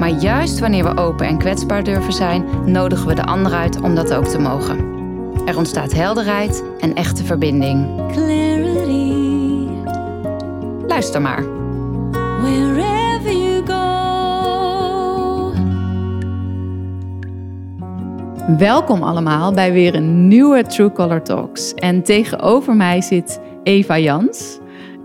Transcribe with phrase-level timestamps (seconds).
[0.00, 3.94] Maar juist wanneer we open en kwetsbaar durven zijn, nodigen we de ander uit om
[3.94, 4.78] dat ook te mogen.
[5.46, 7.86] Er ontstaat helderheid en echte verbinding.
[8.12, 9.68] clarity
[10.86, 11.44] Luister maar.
[12.40, 13.78] wherever you go.
[18.56, 21.74] Welkom allemaal bij weer een nieuwe True Color Talks.
[21.74, 24.58] En tegenover mij zit Eva Jans.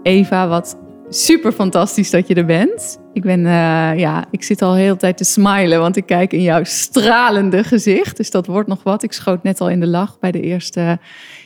[0.03, 0.77] Eva, wat
[1.15, 2.99] super fantastisch dat je er bent.
[3.13, 6.33] Ik, ben, eh, ja, ik zit al heel de tijd te smilen, want ik kijk
[6.33, 8.17] in jouw stralende gezicht.
[8.17, 9.03] Dus dat wordt nog wat.
[9.03, 10.99] Ik schoot net al in de lach bij de eerste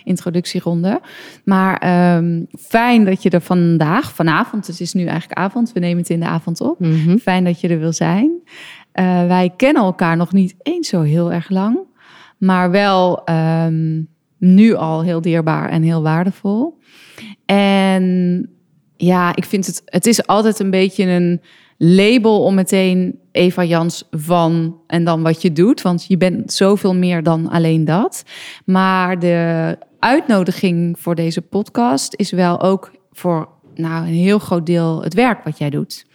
[0.03, 1.01] introductieronde.
[1.43, 5.97] Maar ehm, fijn dat je er vandaag, vanavond, het is nu eigenlijk avond, we nemen
[5.97, 6.77] het in de avond op.
[7.21, 8.31] Fijn dat je er wil zijn.
[8.91, 11.79] Eh, wij kennen elkaar nog niet eens zo heel erg lang,
[12.37, 14.01] maar wel ehm,
[14.37, 16.77] nu al heel dierbaar en heel waardevol.
[17.45, 18.49] En
[19.01, 21.41] ja, ik vind het, het is altijd een beetje een
[21.77, 26.95] label om meteen Eva Jans van en dan wat je doet, want je bent zoveel
[26.95, 28.23] meer dan alleen dat.
[28.65, 35.03] Maar de uitnodiging voor deze podcast is wel ook voor nou, een heel groot deel
[35.03, 36.05] het werk wat jij doet.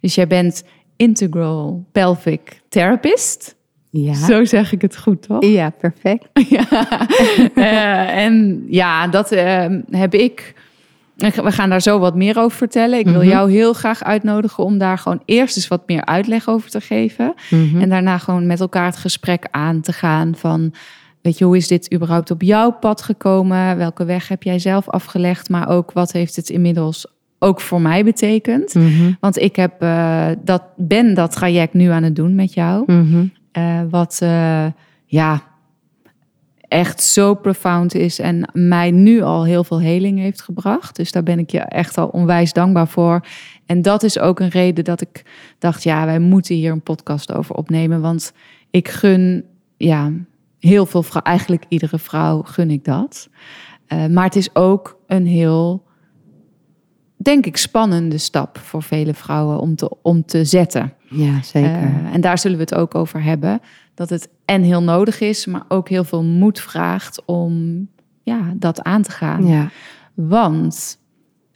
[0.00, 0.62] Dus jij bent
[0.96, 3.56] integral pelvic therapist.
[3.90, 4.14] Ja.
[4.14, 5.44] Zo zeg ik het goed, toch?
[5.44, 6.28] ja, perfect.
[6.48, 6.66] Ja.
[7.54, 10.54] Eh, en ja, dat eh, heb ik.
[11.18, 12.98] We gaan daar zo wat meer over vertellen.
[12.98, 13.28] Ik wil Mhm.
[13.28, 17.34] jou heel graag uitnodigen om daar gewoon eerst eens wat meer uitleg over te geven.
[17.50, 17.80] Mhm.
[17.80, 20.72] En daarna gewoon met elkaar het gesprek aan te gaan van...
[21.22, 23.76] Weet je, hoe is dit überhaupt op jouw pad gekomen?
[23.76, 25.48] Welke weg heb jij zelf afgelegd?
[25.48, 27.06] Maar ook, wat heeft het inmiddels
[27.38, 28.74] ook voor mij betekend?
[28.74, 29.12] Mhm.
[29.20, 32.84] Want ik heb, eh, dat, ben dat traject nu aan het doen met jou.
[33.52, 34.66] Eh, wat eh,
[35.04, 35.42] ja,
[36.68, 40.96] echt zo profound is en mij nu al heel veel heling heeft gebracht.
[40.96, 43.26] Dus daar ben ik je echt al onwijs dankbaar voor.
[43.66, 45.22] En dat is ook een reden dat ik
[45.58, 48.00] dacht, ja, wij moeten hier een podcast over opnemen.
[48.00, 48.32] Want
[48.70, 49.44] ik gun,
[49.76, 50.12] ja,
[50.58, 53.28] heel veel vrouwen, eigenlijk iedere vrouw gun ik dat.
[53.86, 55.84] Eh, maar het is ook een heel,
[57.16, 60.92] denk ik, spannende stap voor vele vrouwen om te, om te zetten.
[61.10, 61.70] Ja, zeker.
[61.70, 63.60] Eh, en daar zullen we het ook over hebben.
[63.94, 67.86] Dat het en heel nodig is, maar ook heel veel moed vraagt om
[68.22, 69.46] ja, dat aan te gaan.
[69.46, 69.70] ja.
[70.14, 70.98] Want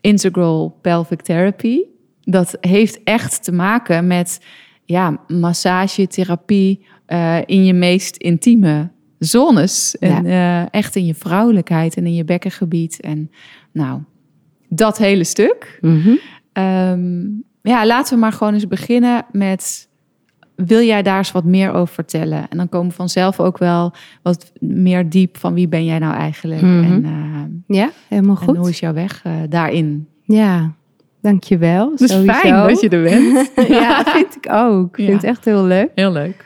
[0.01, 1.81] integral pelvic therapy,
[2.21, 4.41] dat heeft echt te maken met
[4.85, 9.99] ja, massage, therapie eh, in je meest intieme zones.
[9.99, 13.01] En eh, echt in je vrouwelijkheid en in je bekkengebied.
[13.01, 13.31] En
[13.73, 14.01] nou,
[14.69, 15.79] dat hele stuk.
[16.53, 17.25] Ehm,
[17.63, 19.91] ja, laten we maar gewoon eens beginnen met.
[20.57, 22.47] Wil jij daar eens wat meer over vertellen?
[22.49, 23.93] En dan komen we vanzelf ook wel
[24.23, 26.61] wat meer diep van wie ben jij nou eigenlijk?
[26.61, 26.85] Mhm.
[26.85, 28.69] En, eh, Ja, helemaal en hoe goed.
[28.69, 30.09] is jouw weg eh, daarin?
[30.23, 30.73] Ja,
[31.21, 31.91] dankjewel.
[31.91, 32.33] Het is sowieso.
[32.33, 33.51] fijn dat je er bent.
[33.69, 34.99] ja, vind ik ook.
[34.99, 35.05] Ik Ja.
[35.11, 35.91] vind het echt heel leuk.
[35.95, 36.45] Heel leuk.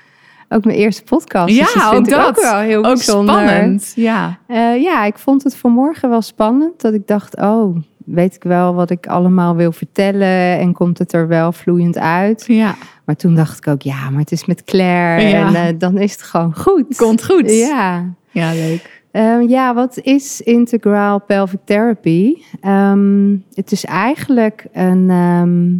[0.48, 1.54] Ook mijn eerste podcast.
[1.54, 2.26] Ja, dus dat ook vind ik dat.
[2.28, 3.34] ook wel heel Ook bijzonder.
[3.34, 3.92] spannend.
[3.96, 4.38] Ja.
[4.46, 6.80] Eh, ja, ik vond het vanmorgen wel spannend.
[6.80, 7.76] Dat ik dacht, oh,
[8.06, 10.58] weet ik wel wat ik allemaal wil vertellen?
[10.58, 12.44] En komt het er wel vloeiend uit?
[12.46, 12.74] ja,
[13.04, 15.28] Maar toen dacht ik ook, ja, maar het is met Claire.
[15.28, 15.46] Ja.
[15.46, 16.96] En eh, dan is het gewoon goed.
[16.96, 17.50] komt goed.
[17.52, 18.04] Ja.
[18.30, 19.02] ja leuk.
[19.10, 22.34] Ehm, ja, wat is integraal pelvic therapy?
[22.60, 25.74] Ehm, het is eigenlijk een, ehm,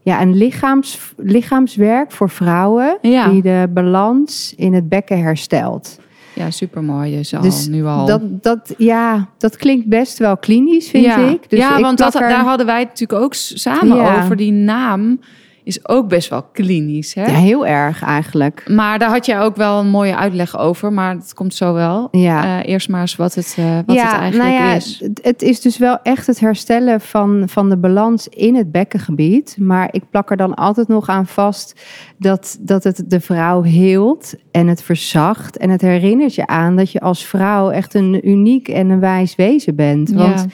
[0.00, 3.28] ja, een lichaams, lichaamswerk voor vrouwen Ja.
[3.28, 5.98] die de balans in het bekken herstelt.
[6.44, 7.16] Ja, supermooi.
[7.16, 8.06] Dus al, Dus nu al.
[8.06, 11.16] Dat, dat, ja, dat klinkt best wel klinisch, vind ja.
[11.16, 11.50] ik.
[11.50, 14.22] Dus ja, ik want dat, er- daar hadden wij het natuurlijk ook samen Ja.
[14.22, 14.36] over.
[14.36, 15.20] Die naam
[15.64, 17.14] is ook best wel klinisch.
[17.14, 17.24] Hè?
[17.24, 18.64] Ja, heel erg eigenlijk.
[18.68, 22.08] Maar daar had jij ook wel een mooie uitleg over, maar dat komt zo wel.
[22.10, 22.60] Ja.
[22.60, 25.00] Eh, eerst maar eens wat het, eh, wat het eigenlijk nou ja, is.
[25.00, 29.56] Het, het is dus wel echt het herstellen van, van de balans in het bekkengebied.
[29.60, 31.80] Maar ik plak er dan altijd nog aan vast
[32.16, 35.56] dat, dat het de vrouw heelt en het verzacht.
[35.56, 39.34] En het herinnert je aan dat je als vrouw echt een uniek en een wijs
[39.34, 40.10] wezen bent.
[40.10, 40.46] Want Ja.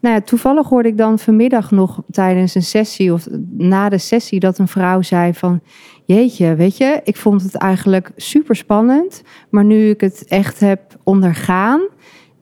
[0.00, 3.26] Nou ja, toevallig hoorde ik dan vanmiddag nog tijdens een sessie of
[3.56, 5.60] na de sessie dat een vrouw zei van
[6.04, 10.80] jeetje, weet je, ik vond het eigenlijk super spannend, maar nu ik het echt heb
[11.04, 11.80] ondergaan,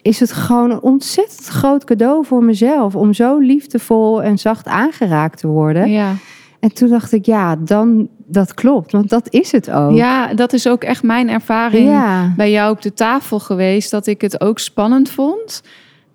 [0.03, 5.39] is het gewoon een ontzettend groot cadeau voor mezelf om zo liefdevol en zacht aangeraakt
[5.39, 5.91] te worden.
[5.91, 6.13] ja.
[6.61, 8.93] En toen dacht ik, ja, dan, dat klopt.
[8.93, 9.95] Want dat is het ook.
[9.97, 12.33] Ja, dat is ook echt mijn ervaring Ja.
[12.37, 13.91] bij jou op de tafel geweest.
[13.91, 15.63] Dat ik het ook spannend vond.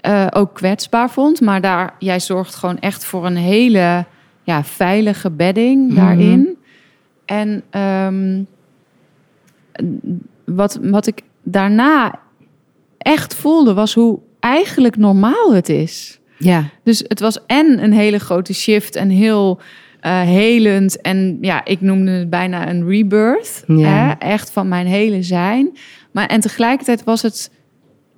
[0.03, 1.41] Eh, ook kwetsbaar vond.
[1.41, 4.05] Maar daar, jij zorgt gewoon echt voor een hele
[4.43, 5.95] ja, veilige bedding Mhm.
[5.95, 6.57] daarin.
[7.25, 8.41] En ehm,
[10.45, 12.19] wat, wat ik daarna
[12.97, 16.19] echt voelde, was hoe eigenlijk normaal het is.
[16.37, 16.63] Ja.
[16.83, 19.59] Dus het was en een hele grote shift en heel
[19.99, 21.01] eh, helend.
[21.01, 23.63] En ja, ik noemde het bijna een rebirth.
[23.67, 23.87] Ja.
[23.87, 24.11] Hè?
[24.11, 25.77] Echt van mijn hele zijn.
[26.11, 27.51] Maar en tegelijkertijd was het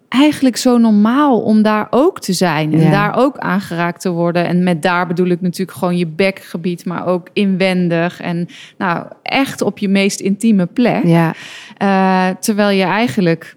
[0.10, 2.74] eigenlijk zo normaal om daar ook te zijn.
[2.74, 2.90] En Ja.
[2.90, 4.46] daar ook aangeraakt te worden.
[4.48, 8.22] En met daar bedoel ik natuurlijk gewoon je bekgebied, maar ook inwendig.
[8.22, 8.48] En
[8.78, 11.04] nou, echt op je meest intieme plek.
[11.06, 11.34] Ja.
[11.78, 13.56] Eh, terwijl je eigenlijk,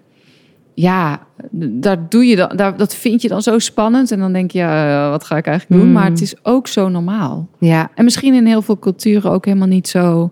[0.73, 1.19] ja,
[1.51, 4.11] daar doe je dan, daar, dat vind je dan zo spannend.
[4.11, 5.89] En dan denk je, eh, wat ga ik eigenlijk doen?
[5.89, 5.95] Mm.
[5.95, 7.47] Maar het is ook zo normaal.
[7.59, 7.89] Ja.
[7.95, 10.31] En misschien in heel veel culturen ook helemaal niet zo,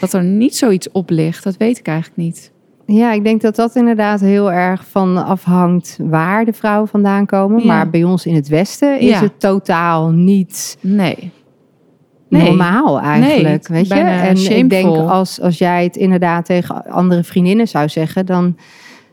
[0.00, 1.44] dat er niet zoiets op ligt.
[1.44, 2.52] Dat weet ik eigenlijk niet.
[2.92, 7.60] Ja, ik denk dat dat inderdaad heel erg van afhangt waar de vrouwen vandaan komen.
[7.60, 7.66] Ja.
[7.66, 9.20] Maar bij ons in het Westen is Ja.
[9.20, 11.30] het totaal niet Nee.
[12.28, 12.42] Nee.
[12.42, 13.68] normaal eigenlijk.
[13.68, 13.94] Nee, weet je?
[13.94, 15.10] En ik denk shameful.
[15.10, 18.56] als, als jij het inderdaad tegen andere vriendinnen zou zeggen, dan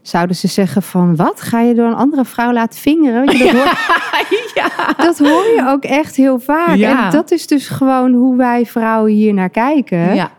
[0.01, 3.25] zouden ze zeggen van wat ga je door een andere vrouw laten vingeren?
[3.25, 3.77] Dat, hoor,
[4.55, 4.69] ja.
[4.97, 6.75] dat hoor je ook echt heel vaak.
[6.75, 7.05] Ja.
[7.05, 10.15] En dat is dus gewoon hoe wij vrouwen hier naar kijken.
[10.15, 10.31] Ja.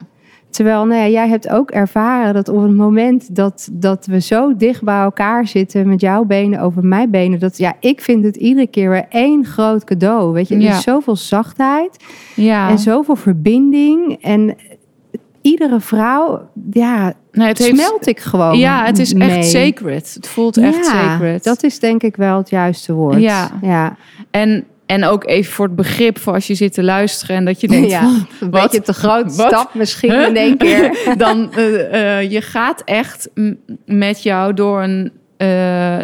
[0.51, 4.57] Terwijl nou ja, jij hebt ook ervaren dat op het moment dat, dat we zo
[4.57, 8.37] dicht bij elkaar zitten met jouw benen over mijn benen, dat ja, ik vind het
[8.37, 10.33] iedere keer weer één groot cadeau.
[10.33, 10.77] Weet je, er Ja.
[10.77, 12.05] is zoveel zachtheid
[12.35, 12.69] ja.
[12.71, 14.19] en zoveel verbinding.
[14.23, 14.57] En
[15.43, 18.59] iedere vrouw, ja, Nee, het heeft, smelt ik gewoon.
[18.59, 19.31] ja, het is mee.
[19.31, 20.15] echt sacred.
[20.15, 21.45] Het voelt echt Ja, sacred.
[21.45, 23.21] Dat is denk ik wel het juiste woord.
[23.21, 23.51] Ja.
[23.63, 23.97] ja.
[24.31, 27.61] En, en ook even voor het begrip voor als je zit te luisteren en dat
[27.61, 28.63] je denkt Ja, van, een wat?
[28.63, 29.47] beetje te groot Wat?
[29.53, 30.27] stap misschien Huh?
[30.29, 30.99] in één keer.
[31.17, 33.29] dan eh, eh, je gaat echt
[33.87, 35.13] met jou door een.
[35.37, 35.99] eh,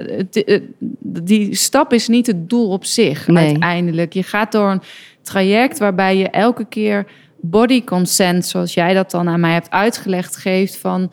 [1.22, 3.46] die stap is niet het doel op zich Nee.
[3.46, 4.12] uiteindelijk.
[4.12, 4.82] Je gaat door een
[5.22, 7.06] traject waarbij je elke keer
[7.40, 11.12] body consent, zoals jij dat dan aan mij hebt uitgelegd, geeft van.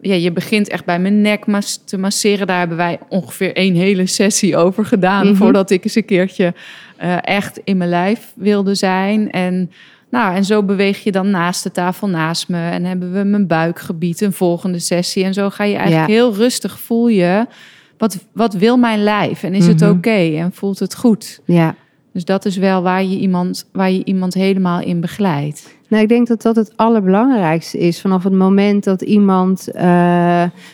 [0.00, 1.44] Ja, je begint echt bij mijn nek
[1.84, 2.46] te masseren.
[2.46, 5.26] Daar hebben wij ongeveer één hele sessie over gedaan.
[5.26, 5.36] Mhm.
[5.36, 6.54] Voordat ik eens een keertje
[6.98, 9.30] eh, echt in mijn lijf wilde zijn.
[9.30, 9.70] En,
[10.10, 12.68] nou, en zo beweeg je dan naast de tafel naast me.
[12.70, 15.24] En hebben we mijn buikgebied, een volgende sessie.
[15.24, 16.14] En zo ga je eigenlijk Ja.
[16.14, 17.46] heel rustig voel je.
[17.98, 19.42] Wat, wat wil mijn lijf?
[19.42, 19.90] En is het Mhm.
[19.90, 20.10] oké?
[20.36, 21.40] En voelt het goed?
[21.44, 21.74] Ja.
[22.12, 25.76] Dus dat is wel waar je iemand, waar je iemand helemaal in begeleidt.
[25.88, 28.00] Nou, ik denk dat dat het allerbelangrijkste is.
[28.00, 29.82] Vanaf het moment dat iemand eh,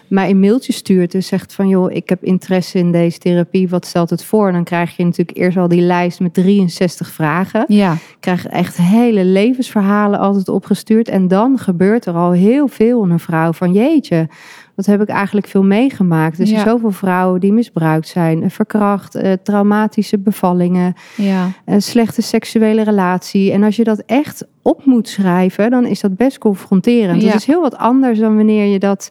[0.09, 3.87] mij een mailtje stuurt en zegt van joh, ik heb interesse in deze therapie, wat
[3.87, 4.53] stelt het voor?
[4.53, 7.65] Dan krijg je natuurlijk eerst al die lijst met 63 vragen.
[7.69, 11.09] Ja, Je krijgt echt hele levensverhalen altijd opgestuurd.
[11.09, 14.29] En dan gebeurt er al heel veel in een vrouw van jeetje.
[14.77, 16.39] Wat heb ik eigenlijk veel meegemaakt?
[16.39, 16.65] Er zijn Ja.
[16.67, 23.53] zoveel vrouwen die misbruikt zijn, eh, verkracht, eh, traumatische bevallingen ja, een slechte seksuele relatie.
[23.53, 27.23] En als je dat echt op moet schrijven, dan is dat best confronterend.
[27.23, 27.27] Ja.
[27.29, 29.11] Dat is heel wat anders dan wanneer je dat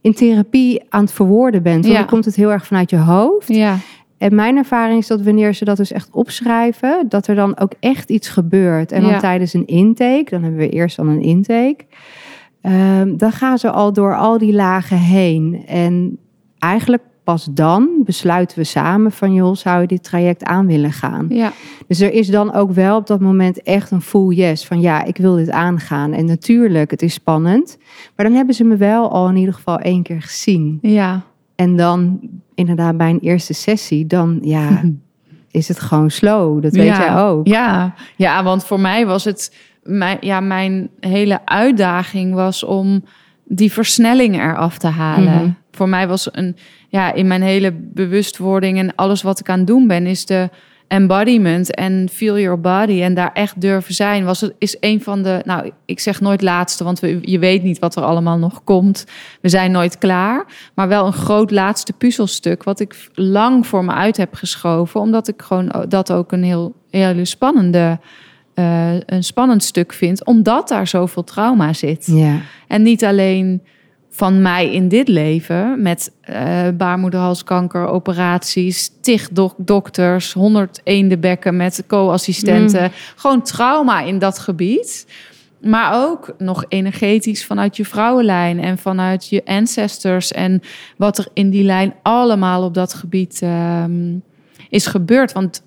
[0.00, 1.80] in therapie aan het verwoorden bent.
[1.82, 1.98] Want Ja.
[1.98, 3.48] dan komt het heel erg vanuit je hoofd.
[3.48, 3.76] ja,
[4.18, 7.72] En mijn ervaring is dat wanneer ze dat dus echt opschrijven, dat er dan ook
[7.80, 8.92] echt iets gebeurt.
[8.92, 11.76] En dan tijdens een intake, dan hebben we eerst dan een intake.
[12.64, 15.62] Ehm, dan gaan ze al door al die lagen heen.
[15.66, 16.18] En
[16.58, 21.26] eigenlijk pas dan besluiten we samen van joh, zou je dit traject aan willen gaan?
[21.28, 21.52] ja.
[21.86, 25.04] Dus er is dan ook wel op dat moment echt een full yes van ja,
[25.04, 26.12] ik wil dit aangaan.
[26.12, 27.78] En natuurlijk, het is spannend.
[28.16, 30.78] Maar dan hebben ze me wel al in ieder geval één keer gezien.
[30.82, 31.22] ja.
[31.54, 32.20] En dan
[32.54, 34.82] inderdaad bij een eerste sessie, dan ja,
[35.50, 36.62] is het gewoon slow.
[36.62, 37.46] Dat weet ja, jij ook.
[37.46, 39.56] Ja, ja, want voor mij was het...
[39.84, 43.04] Mijn, ja, mijn hele uitdaging was om
[43.44, 45.32] die versnelling eraf te halen.
[45.32, 45.50] Mhm.
[45.70, 46.56] Voor mij was een...
[46.88, 50.06] Ja, in mijn hele bewustwording en alles wat ik aan het doen ben...
[50.06, 50.50] is de
[50.88, 54.24] embodiment en feel your body en daar echt durven zijn...
[54.24, 55.42] Was het, is een van de...
[55.44, 59.04] Nou, ik zeg nooit laatste, want we, je weet niet wat er allemaal nog komt.
[59.40, 60.44] We zijn nooit klaar.
[60.74, 62.62] Maar wel een groot laatste puzzelstuk...
[62.62, 65.00] wat ik lang voor me uit heb geschoven...
[65.00, 67.98] omdat ik gewoon dat ook een heel hele spannende...
[68.54, 72.06] eh, een spannend stuk vind, omdat daar zoveel trauma zit.
[72.06, 73.62] Ja, En niet alleen
[74.10, 81.84] van mij in dit leven met eh baarmoederhalskanker, operaties, tig dok- dokters, 100 eendenbekken met
[81.86, 82.92] co-assistenten.
[83.16, 85.06] Gewoon trauma in dat gebied.
[85.60, 90.32] Maar ook nog energetisch vanuit je vrouwenlijn en vanuit je ancestors.
[90.32, 90.60] En
[90.96, 94.14] wat er in die lijn allemaal op dat gebied ehm,
[94.68, 95.32] is gebeurd.
[95.32, 95.62] Want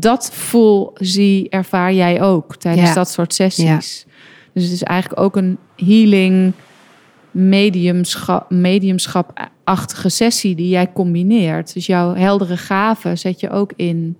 [0.00, 2.94] dat voel, zie, ervaar jij ook tijdens Ja.
[2.94, 4.06] dat soort sessies.
[4.52, 6.52] Dus het is eigenlijk ook een healing,
[7.30, 11.74] mediumschap, mediumschap-achtige sessie die jij combineert.
[11.74, 14.16] Dus jouw heldere gaven zet je ook in.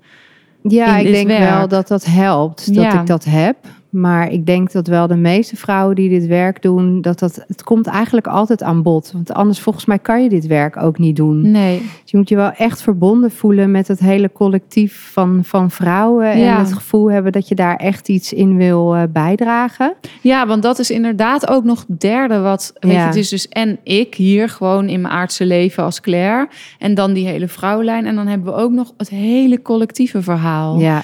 [0.63, 1.51] Ja, in ik denk werk.
[1.51, 3.01] wel dat dat helpt, dat Ja.
[3.01, 3.57] ik dat heb.
[3.95, 7.63] Maar ik denk dat wel de meeste vrouwen die dit werk doen, dat dat, het
[7.63, 9.11] komt eigenlijk altijd aan bod.
[9.13, 11.51] Want anders, volgens mij, kan je dit werk ook niet doen.
[11.51, 15.71] Nee, Dus je moet je wel echt verbonden voelen met het hele collectief van, van
[15.71, 16.39] vrouwen.
[16.39, 16.55] Ja.
[16.55, 19.95] En het gevoel hebben dat je daar echt iets in wil eh, bijdragen.
[20.21, 22.73] Ja, want dat is inderdaad ook nog derde wat.
[22.81, 22.99] Weet Ja.
[23.01, 26.49] je, het is dus en ik hier gewoon in mijn aardse leven als Claire.
[26.79, 28.07] En dan die hele vrouwlijn.
[28.07, 30.79] En dan hebben we ook nog het hele collectieve verhaal.
[30.79, 31.03] Ja,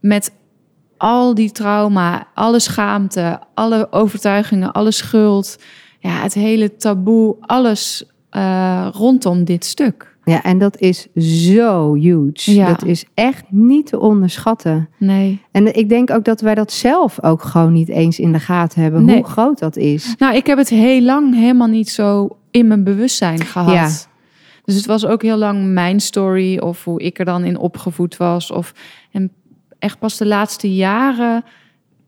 [0.00, 0.32] Met
[0.98, 5.58] al die trauma, alle schaamte, alle overtuigingen, alle schuld.
[5.98, 10.16] Ja, het hele taboe, alles eh, rondom dit stuk.
[10.24, 11.06] ja en dat is
[11.48, 12.54] zo huge.
[12.54, 12.66] Ja.
[12.66, 14.88] Dat is echt niet te onderschatten.
[14.98, 15.40] Nee.
[15.50, 18.82] En ik denk ook dat wij dat zelf ook gewoon niet eens in de gaten
[18.82, 19.16] hebben, Nee.
[19.16, 20.14] hoe groot dat is.
[20.18, 23.74] Nou, ik heb het heel lang helemaal niet zo in mijn bewustzijn gehad.
[23.74, 23.88] Ja.
[24.64, 28.16] Dus het was ook heel lang mijn story of hoe ik er dan in opgevoed
[28.16, 28.50] was.
[28.50, 28.72] Of,
[29.12, 29.30] en
[29.78, 31.44] echt pas de laatste jaren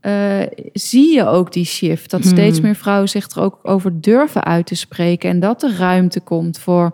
[0.01, 0.41] eh,
[0.73, 2.11] zie je ook die shift.
[2.11, 2.67] Dat steeds Hmm.
[2.67, 5.31] meer vrouwen zich er ook over durven uit te spreken.
[5.31, 6.93] En dat er ruimte komt voor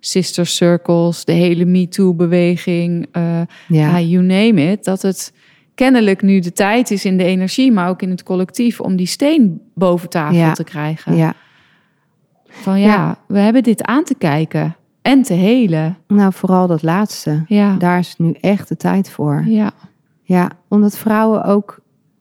[0.00, 3.06] sister circles, de hele MeToo-beweging.
[3.12, 3.22] eh,
[3.68, 4.84] ja, Ja, you name it.
[4.84, 5.32] Dat het
[5.74, 9.06] kennelijk nu de tijd is in de energie, maar ook in het collectief, om die
[9.06, 10.52] steen boven tafel Ja.
[10.52, 11.16] te krijgen.
[11.16, 11.34] ja.
[12.48, 13.18] Van ja, Ja.
[13.28, 15.96] we hebben dit aan te kijken en te helen.
[16.06, 17.44] Nou, vooral dat laatste.
[17.46, 19.44] Ja, Daar is nu echt de tijd voor.
[19.46, 19.72] ja,
[20.32, 21.80] Ja, omdat vrouwen ook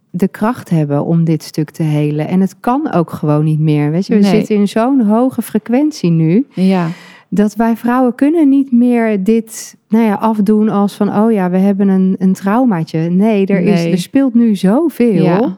[0.09, 2.27] de kracht hebben om dit stuk te helen.
[2.27, 3.91] En het kan ook gewoon niet meer.
[3.91, 4.29] Weet je, we Nee.
[4.35, 6.45] zitten in zo'n hoge frequentie nu.
[6.53, 6.87] ja,
[7.29, 11.15] Dat wij vrouwen kunnen niet meer dit nou ja, afdoen als van...
[11.15, 12.99] oh ja, we hebben een, een traumaatje.
[13.09, 13.91] Nee, er, Is, Nee.
[13.91, 15.23] er speelt nu zoveel.
[15.23, 15.57] Ja.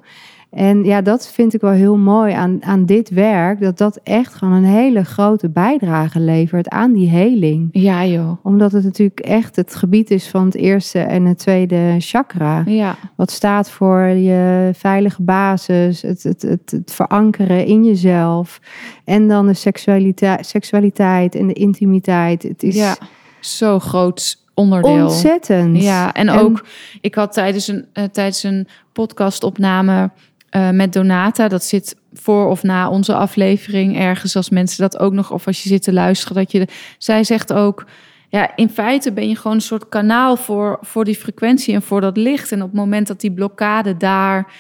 [0.53, 3.62] En ja, dat vind ik wel heel mooi aan, aan dit werk.
[3.62, 7.69] Dat dat echt gewoon een hele grote bijdrage levert aan die heling.
[7.72, 8.38] ja, joh.
[8.43, 12.63] Omdat het natuurlijk echt het gebied is van het eerste en het tweede chakra.
[12.65, 18.60] Ja, Wat staat voor je veilige basis, het, het, het, het verankeren in jezelf.
[19.05, 22.43] En dan de seksualiteit, seksualiteit en de intimiteit.
[22.43, 22.95] Het is ja.
[23.39, 25.03] Zo groot onderdeel.
[25.03, 25.81] ontzettend.
[25.81, 26.65] Ja, en, En- ook,
[27.01, 30.12] ik had tijdens een, eh, tijdens een podcastopname
[30.53, 35.13] eh, met Donata, dat zit voor of na onze aflevering ergens, als mensen dat ook
[35.13, 36.67] nog, of als je zit te luisteren, dat je, de-
[36.98, 37.86] zij zegt ook,
[38.29, 42.01] ja, in feite ben je gewoon een soort kanaal voor, voor die frequentie en voor
[42.01, 42.51] dat licht.
[42.51, 44.51] En op het moment dat die blokkade daar,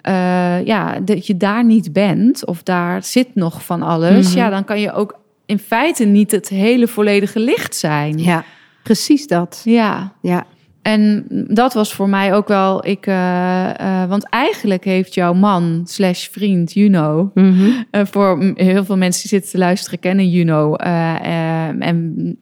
[0.00, 4.36] eh, ja, dat je daar niet bent, of daar zit nog van alles, Mhm.
[4.38, 8.18] ja, dan kan je ook in feite niet het hele volledige licht zijn.
[8.18, 8.44] Ja,
[8.82, 9.60] precies dat.
[9.64, 10.12] ja.
[10.22, 10.44] Ja,
[10.82, 15.82] En dat was voor mij ook wel, ik, eh, eh, want eigenlijk heeft jouw man
[15.84, 17.70] slash vriend Juno, Mhm.
[17.90, 22.38] eh, voor heel veel mensen die zitten te luisteren kennen Juno, en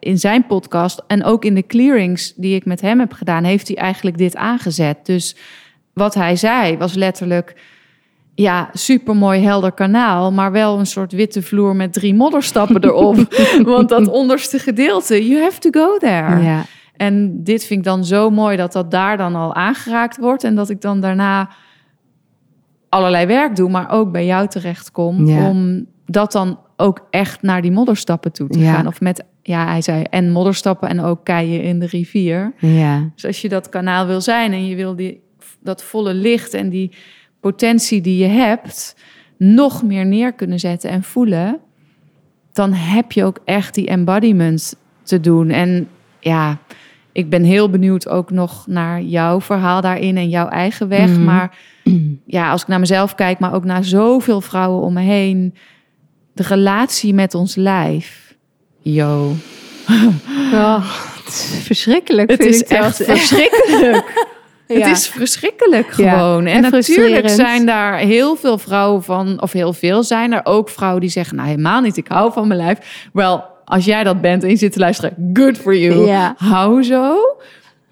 [0.00, 3.68] in zijn podcast en ook in de clearings die ik met hem heb gedaan, heeft
[3.68, 4.96] hij eigenlijk dit aangezet.
[5.02, 5.36] Dus
[5.92, 7.54] wat hij zei was letterlijk,
[8.34, 13.16] ja, supermooi helder kanaal, maar wel een soort witte vloer met drie modderstappen erop.
[13.64, 16.42] Want dat onderste gedeelte, you have to go there.
[16.42, 16.64] ja.
[16.96, 20.44] En dit vind ik dan zo mooi dat dat daar dan al aangeraakt wordt.
[20.44, 21.48] En dat ik dan daarna
[22.88, 25.26] allerlei werk doe, maar ook bij jou terechtkom.
[25.26, 25.48] Ja.
[25.48, 28.72] Om dat dan ook echt naar die modderstappen toe te Ja.
[28.74, 28.86] gaan.
[28.86, 32.52] Of met, ja, hij zei, en modderstappen en ook keien in de rivier.
[32.58, 33.10] ja.
[33.14, 35.20] Dus als je dat kanaal wil zijn en je wil die,
[35.60, 36.90] dat volle licht en die
[37.40, 38.96] potentie die je hebt,
[39.36, 41.58] nog meer neer kunnen zetten en voelen,
[42.52, 45.50] dan heb je ook echt die embodiment te doen.
[45.50, 45.88] En
[46.24, 46.58] ja,
[47.12, 51.08] ik ben heel benieuwd ook nog naar jouw verhaal daarin en jouw eigen weg.
[51.10, 51.24] Mhm.
[51.24, 51.56] Maar
[52.26, 55.54] ja, als ik naar mezelf kijk, maar ook naar zoveel vrouwen om me heen,
[56.32, 58.34] de relatie met ons lijf.
[58.82, 59.32] Yo.
[60.52, 60.84] Oh,
[61.24, 62.30] het is verschrikkelijk.
[62.30, 63.00] Het vind is zelfs.
[63.02, 64.12] echt verschrikkelijk.
[64.66, 64.74] Ja.
[64.78, 66.46] Het is verschrikkelijk Ja, gewoon.
[66.46, 70.68] en en natuurlijk zijn daar heel veel vrouwen van, of heel veel zijn er ook
[70.68, 73.08] vrouwen die zeggen, nou helemaal niet, ik hou van mijn lijf.
[73.12, 76.06] Wel, als jij dat bent en je zit te luisteren, good for you.
[76.06, 76.34] Ja.
[76.38, 77.16] Hou zo.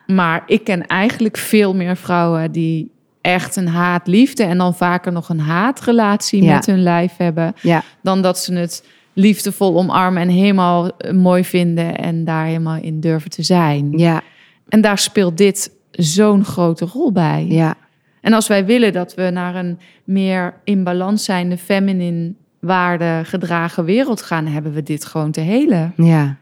[0.06, 5.28] Maar ik ken eigenlijk veel meer vrouwen die echt een haat-liefde en dan vaker nog
[5.28, 6.54] een haatrelatie Ja.
[6.54, 11.44] met hun lijf hebben, Ja, dan dat ze het liefdevol omarmen en helemaal eh, mooi
[11.44, 13.98] vinden en daar helemaal in durven te zijn.
[13.98, 14.22] ja,
[14.68, 17.46] En daar speelt dit zo'n grote rol bij.
[17.48, 17.74] ja.
[18.20, 22.32] En als wij willen dat we naar een meer in balans zijnde, feminine
[22.66, 25.92] waarde gedragen wereld gaan, hebben we dit gewoon te helen.
[25.96, 26.36] Ja.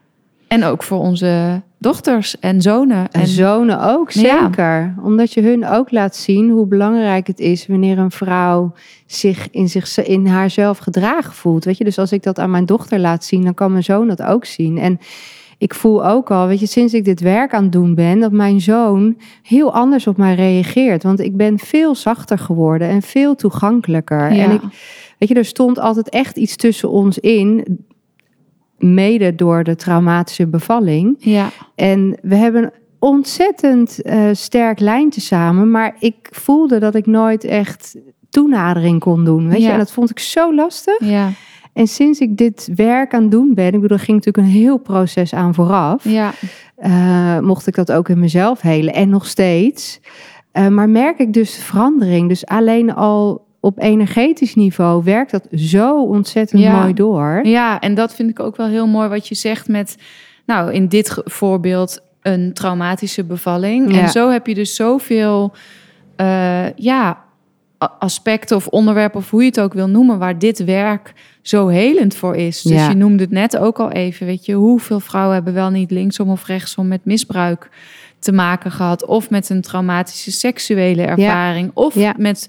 [0.49, 3.11] En ook voor onze dochters en zonen.
[3.11, 4.41] En En zonen ook, Ja.
[4.41, 4.95] zeker.
[5.03, 8.73] Omdat je hun ook laat zien hoe belangrijk het is wanneer een vrouw
[9.07, 11.65] zich in, zich in haarzelf gedragen voelt.
[11.65, 14.09] Weet je, dus als ik dat aan mijn dochter laat zien, dan kan mijn zoon
[14.09, 14.79] dat ook zien.
[14.79, 14.99] En
[15.59, 18.33] ik voel ook al, weet je, sinds ik dit werk aan het doen ben, dat
[18.33, 21.03] mijn zoon heel anders op mij reageert.
[21.03, 24.33] Want ik ben veel zachter geworden en veel toegankelijker.
[24.33, 24.45] Ja.
[24.45, 24.61] En ik,
[25.21, 27.65] weet je, er stond altijd echt iets tussen ons in.
[28.79, 31.17] Mede door de traumatische bevalling.
[31.19, 35.71] ja, En we hebben een ontzettend eh, sterk lijntje samen.
[35.71, 37.97] Maar ik voelde dat ik nooit echt
[38.31, 39.49] toenadering kon doen.
[39.49, 39.69] Weet je?
[39.69, 40.99] En dat vond ik zo lastig.
[41.05, 41.31] ja,
[41.73, 44.61] En sinds ik dit werk aan het doen ben, ik bedoel, er ging natuurlijk een
[44.61, 46.05] heel proces aan vooraf.
[46.05, 46.33] ja,
[46.77, 50.01] eh, mocht ik dat ook in mezelf helen en nog steeds.
[50.53, 52.29] Eh, maar merk ik dus verandering.
[52.29, 56.81] Dus alleen al op energetisch niveau werkt dat zo ontzettend Ja.
[56.81, 57.41] mooi door.
[57.43, 57.81] ja.
[57.81, 59.97] En dat vind ik ook wel heel mooi wat je zegt met,
[60.47, 63.95] nou, in dit voorbeeld een traumatische bevalling.
[63.95, 64.01] Ja.
[64.01, 65.53] En zo heb je dus zoveel,
[66.17, 67.19] eh, ja,
[67.99, 71.13] aspecten of onderwerpen of hoe je het ook wil noemen, waar dit werk
[71.43, 72.63] zo helend voor is.
[72.63, 72.89] Dus Ja.
[72.89, 76.29] je noemde het net ook al even, weet je, hoeveel vrouwen hebben wel niet linksom
[76.31, 77.69] of rechtsom met misbruik
[78.19, 82.15] te maken gehad, of met een traumatische seksuele ervaring, of Ja.
[82.19, 82.49] met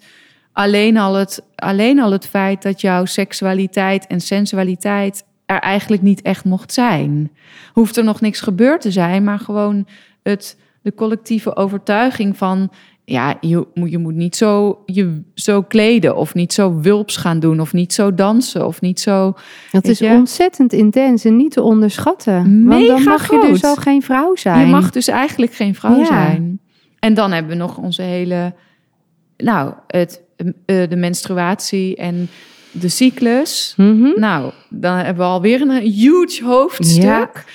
[0.61, 6.21] alleen al, het, alleen al het feit dat jouw seksualiteit en sensualiteit er eigenlijk niet
[6.21, 7.31] echt mocht zijn.
[7.73, 9.87] Hoeft er nog niks gebeurd te zijn, maar gewoon
[10.23, 12.69] het, de collectieve overtuiging van
[13.05, 17.39] ja, je, moet- je moet niet zo, je, zo kleden of niet zo wulps gaan
[17.39, 19.33] doen of niet zo dansen of niet zo.
[19.71, 20.09] Dat is je?
[20.09, 22.33] ontzettend intens en niet te onderschatten.
[22.67, 23.63] Want dan Mega mag je dus groot.
[23.77, 24.59] al geen vrouw zijn.
[24.65, 26.05] Je mag dus eigenlijk geen vrouw Ja.
[26.05, 26.59] zijn.
[26.99, 28.53] En dan hebben we nog onze hele,
[29.37, 30.21] nou, het,
[30.65, 32.29] de menstruatie en
[32.71, 33.73] de cyclus.
[33.77, 34.19] Mhm.
[34.19, 37.45] Nou, dan hebben we alweer een huge hoofdstuk.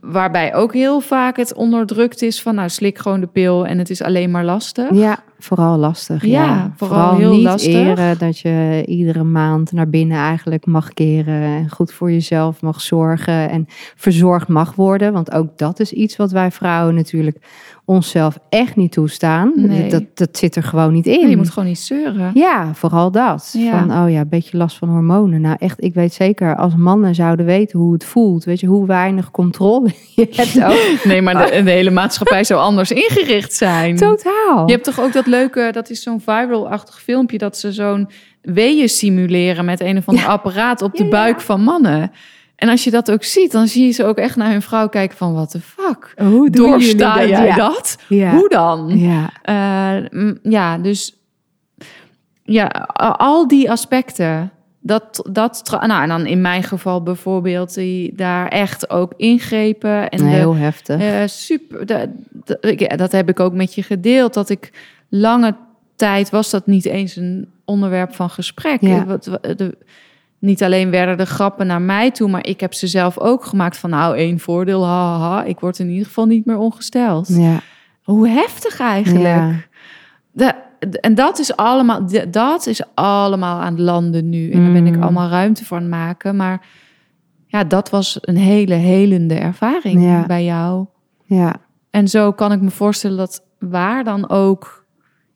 [0.00, 3.90] Waarbij ook heel vaak het onderdrukt is van, nou, slik gewoon de pil en het
[3.90, 4.94] is alleen maar lastig.
[4.94, 6.24] Ja, vooral lastig.
[6.24, 7.74] Ja, Ja, vooral heel niet lastig.
[7.74, 12.80] eren dat je iedere maand naar binnen eigenlijk mag keren en goed voor jezelf mag
[12.80, 15.12] zorgen en verzorgd mag worden.
[15.12, 17.36] Want ook dat is iets wat wij vrouwen natuurlijk
[17.84, 19.52] onszelf echt niet toestaan.
[19.56, 19.90] Nee.
[19.90, 21.20] Dat, dat zit er gewoon niet in.
[21.20, 22.30] Nee, je moet gewoon niet zeuren.
[22.34, 23.54] Ja, vooral dat.
[23.58, 23.78] Ja.
[23.78, 25.40] Van, oh ja, een beetje last van hormonen.
[25.40, 28.86] Nou echt, ik weet zeker, als mannen zouden weten hoe het voelt, weet je, hoe
[28.86, 31.04] weinig controle je hebt ook.
[31.04, 33.96] Nee, maar de, de hele maatschappij zou anders ingericht zijn.
[33.96, 34.66] Totaal.
[34.66, 38.08] Je hebt toch ook dat leuke, dat is zo'n viral-achtig filmpje, dat ze zo'n
[38.42, 42.10] weeën simuleren met een of ander apparaat op de Ja, buik van mannen.
[42.56, 44.88] En als je dat ook ziet, dan zie je ze ook echt naar hun vrouw
[44.88, 46.14] kijken van, what the fuck?
[46.16, 47.28] Hoe doen jullie Doorsta dat?
[47.28, 47.56] jij Ja.
[47.56, 47.98] dat?
[48.08, 48.30] Ja.
[48.30, 48.98] Hoe dan?
[48.98, 49.30] Ja.
[49.42, 51.14] Eh, ja, dus
[52.42, 52.66] ja,
[53.16, 54.50] al die aspecten.
[54.82, 60.08] Dat, dat, nou, en dan in mijn geval bijvoorbeeld, die daar echt ook ingrepen.
[60.08, 61.00] En de, Heel heftig.
[61.00, 61.82] eh, super.
[62.80, 64.34] Ja, dat heb ik ook met je gedeeld.
[64.34, 64.72] Dat ik
[65.10, 65.56] lange
[65.96, 68.80] tijd was dat niet eens een onderwerp van gesprek.
[68.80, 69.04] Ja.
[69.04, 69.78] Wat- de-
[70.38, 73.76] niet alleen werden de grappen naar mij toe, maar ik heb ze zelf ook gemaakt
[73.78, 77.28] van nou één voordeel, ha, ha, ha, ik word in ieder geval niet meer ongesteld.
[77.28, 77.60] Ja.
[78.02, 79.24] Hoe heftig eigenlijk.
[79.24, 79.52] Ja.
[80.32, 80.54] De,
[80.88, 84.50] de- en dat is allemaal, de- dat is allemaal aan het landen nu.
[84.50, 85.02] En daar ben ik Mm.
[85.02, 86.36] allemaal ruimte voor aan het maken.
[86.36, 86.66] Maar
[87.46, 90.26] ja, dat was een hele helende ervaring Ja.
[90.26, 90.86] bij jou.
[91.24, 91.54] Ja.
[91.90, 94.79] En zo kan ik me voorstellen dat waar dan ook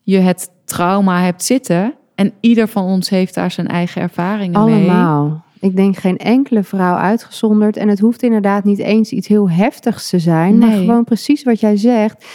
[0.05, 1.95] je het trauma hebt zitten.
[2.14, 4.75] En ieder van ons heeft daar zijn eigen ervaringen mee.
[4.75, 5.45] Allemaal.
[5.61, 7.77] Ik denk geen enkele vrouw uitgezonderd.
[7.77, 10.59] En het hoeft inderdaad niet eens iets heel heftigs te zijn.
[10.59, 12.27] Maar gewoon precies wat jij zegt.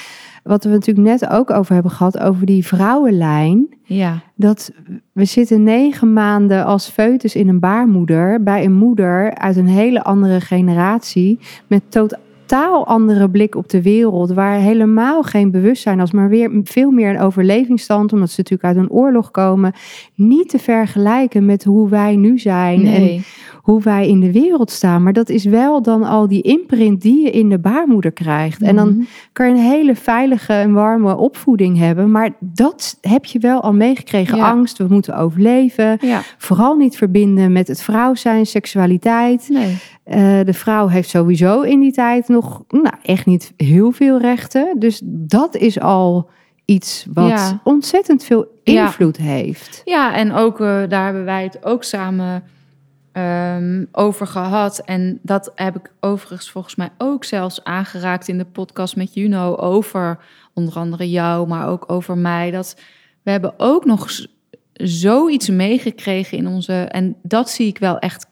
[0.44, 2.20] Wat we natuurlijk net ook over hebben gehad.
[2.20, 3.68] Over die vrouwenlijn.
[3.84, 4.72] Ja, Dat
[5.14, 8.44] we zitten negen maanden als foetus in een baarmoeder.
[8.44, 11.40] Bij een moeder uit een hele andere generatie.
[11.68, 12.20] Met totaal
[12.58, 14.32] andere blik op de wereld.
[14.34, 16.12] Waar helemaal geen bewustzijn was.
[16.12, 18.14] Maar weer veel meer een overlevingsstand.
[18.14, 19.74] Omdat ze natuurlijk uit een oorlog komen.
[20.16, 22.86] Niet te vergelijken met hoe wij nu zijn.
[22.88, 23.24] En
[23.62, 25.04] hoe wij in de wereld staan.
[25.04, 28.62] Maar dat is wel dan al die imprint die je in de baarmoeder krijgt.
[28.62, 29.02] En dan Mhm.
[29.34, 32.12] kan je een hele veilige en warme opvoeding hebben.
[32.12, 34.38] Maar dat heb je wel al meegekregen.
[34.38, 34.50] Ja.
[34.50, 35.98] Angst, we moeten overleven.
[36.02, 39.50] Ja, Vooral niet verbinden met het vrouw zijn, seksualiteit.
[39.50, 39.78] nee.
[40.04, 44.80] Eh, de vrouw heeft sowieso in die tijd nog nou, echt niet heel veel rechten.
[44.80, 46.30] Dus dat is al
[46.66, 47.62] iets wat Ja.
[47.64, 48.84] ontzettend veel Ja.
[48.86, 49.82] invloed heeft.
[49.86, 52.44] Ja, en ook eh, daar hebben wij het ook samen
[53.12, 54.80] ehm, over gehad.
[54.86, 59.56] En dat heb ik overigens volgens mij ook zelfs aangeraakt in de podcast met Juno
[59.56, 60.20] over
[60.54, 62.52] onder andere jou, maar ook over mij.
[62.52, 62.76] Dat
[63.24, 64.08] we hebben ook nog
[64.74, 66.74] zoiets meegekregen in onze.
[66.74, 68.26] En dat zie ik wel echt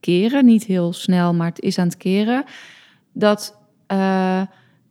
[0.00, 0.44] keren.
[0.44, 2.44] Niet heel snel, maar het is aan het keren.
[3.14, 4.42] Dat eh,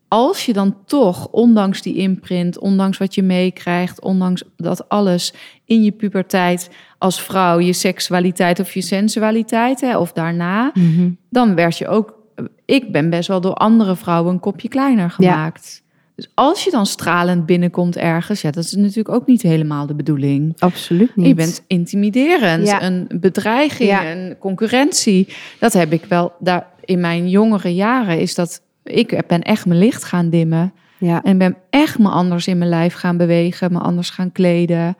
[0.07, 5.33] als je dan toch, ondanks die imprint, ondanks wat je meekrijgt, ondanks dat alles
[5.65, 11.09] in je puberteit als vrouw, je seksualiteit of je sensualiteit, hè, of daarna, Mhm.
[11.29, 12.21] dan werd je ook.
[12.65, 15.81] Ik ben best wel door andere vrouwen een kopje kleiner gemaakt.
[16.15, 19.95] Dus als je dan stralend binnenkomt ergens, ja, dat is natuurlijk ook niet helemaal de
[19.95, 20.53] bedoeling.
[20.59, 21.27] Absoluut niet.
[21.27, 22.83] Je bent intimiderend, Ja.
[22.83, 24.12] een bedreiging, Ja.
[24.12, 25.27] een concurrentie.
[25.59, 28.19] Dat heb ik wel daar in mijn jongere jaren.
[28.19, 31.22] Is dat ik ben echt mijn licht gaan dimmen ja.
[31.24, 34.98] en ben echt me anders in mijn lijf gaan bewegen, me anders gaan kleden,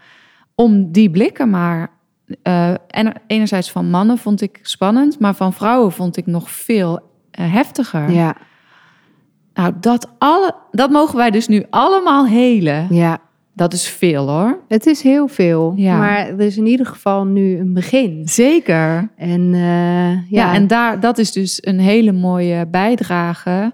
[0.56, 1.92] om die blikken maar.
[2.42, 7.00] eh, en enerzijds van mannen vond ik spannend, maar van vrouwen vond ik nog veel
[7.32, 8.12] eh, heftiger.
[8.12, 8.36] ja,
[9.54, 12.88] Nou, dat, alle, dat mogen wij dus nu allemaal helen.
[12.90, 13.20] ja.
[13.56, 14.60] Dat is veel hoor.
[14.68, 15.98] Het is heel veel, Ja.
[15.98, 18.22] maar er is in ieder geval nu een begin.
[18.26, 19.10] Zeker.
[19.18, 19.62] En eh,
[20.12, 23.72] ja, Ja, en daar, dat is dus een hele mooie bijdrage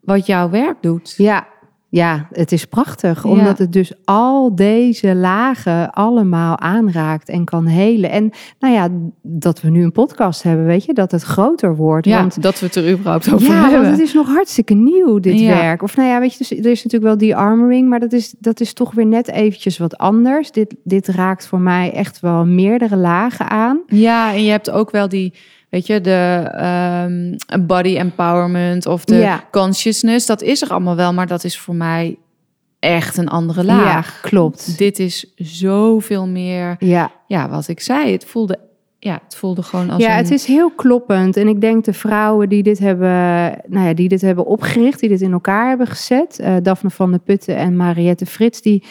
[0.00, 1.14] wat jouw werk doet.
[1.16, 1.46] ja,
[1.90, 3.30] ja, het is prachtig, Ja.
[3.30, 8.10] omdat het dus al deze lagen allemaal aanraakt en kan helen.
[8.10, 8.88] En nou ja,
[9.22, 12.06] dat we nu een podcast hebben, weet je, dat het groter wordt.
[12.06, 13.80] Ja, want dat we het er überhaupt over ja, hebben.
[13.80, 15.56] want het is nog hartstikke nieuw, dit Ja.
[15.56, 15.82] werk.
[15.82, 18.34] Of nou ja, weet je, dus, er is natuurlijk wel die armoring, maar dat is,
[18.38, 20.50] dat is toch weer net eventjes wat anders.
[20.50, 23.80] Dit, dit raakt voor mij echt wel meerdere lagen aan.
[23.86, 25.34] Ja, en je hebt ook wel die,
[25.70, 29.44] weet je, de ehm, body empowerment of de Ja.
[29.50, 30.26] consciousness.
[30.26, 32.16] Dat is er allemaal wel, maar dat is voor mij
[32.78, 34.20] echt een andere laag.
[34.22, 34.78] Ja, klopt.
[34.78, 38.12] Dit is zoveel meer, Ja, ja, wat ik zei.
[38.12, 38.58] Het voelde,
[38.98, 40.16] ja, het voelde gewoon als ja een...
[40.16, 41.36] het is heel kloppend.
[41.36, 43.10] En ik denk de vrouwen die dit hebben,
[43.66, 47.10] nou ja, die dit hebben opgericht, die dit in elkaar hebben gezet, eh Daphne van
[47.10, 48.84] der Putten en Mariette Frits, die,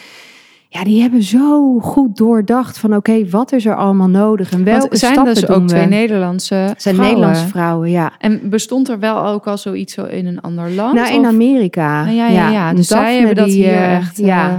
[0.72, 4.88] ja, die hebben zo goed doordacht van oké, wat is er allemaal nodig en welke
[4.88, 5.68] het zijn stappen dus doen ook we?
[5.68, 7.18] twee Nederlandse Het zijn vrouwen.
[7.18, 8.12] Nederlandse vrouwen, ja.
[8.18, 10.94] En bestond er wel ook al zoiets zo in een ander land?
[10.94, 12.00] Nou, in of- Amerika.
[12.06, 12.74] Ah, ja, ja, ja.
[12.74, 14.16] Dus zij hebben dat die, hier eh, echt...
[14.18, 14.48] Ja.
[14.50, 14.58] eh,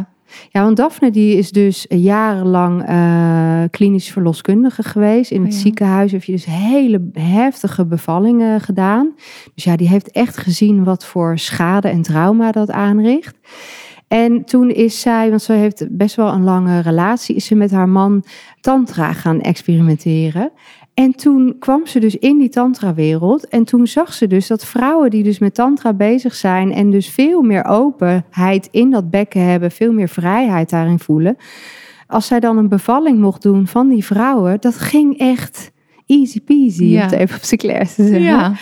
[0.50, 5.32] ja, want Daphne die is dus jarenlang eh, klinisch verloskundige geweest.
[5.32, 5.62] In het Oh ja.
[5.62, 9.12] ziekenhuis heeft je dus hele heftige bevallingen gedaan.
[9.56, 13.36] Dus ja, die heeft echt gezien wat voor schade en trauma dat aanricht.
[14.12, 17.72] En toen is zij, want ze heeft best wel een lange relatie, is ze met
[17.72, 18.24] haar man
[18.62, 20.52] tantra gaan experimenteren.
[20.94, 23.48] En toen kwam ze dus in die tantra-wereld.
[23.48, 26.72] En toen zag ze dus dat vrouwen die dus met tantra bezig zijn...
[26.72, 29.72] en dus veel meer openheid in dat bekken hebben...
[29.72, 31.38] veel meer vrijheid daarin voelen...
[32.08, 34.58] als zij dan een bevalling mocht doen van die vrouwen...
[34.62, 35.72] dat ging echt
[36.06, 36.98] easy peasy, Ja.
[36.98, 38.22] om het even op zijn te zeggen.
[38.22, 38.54] ja.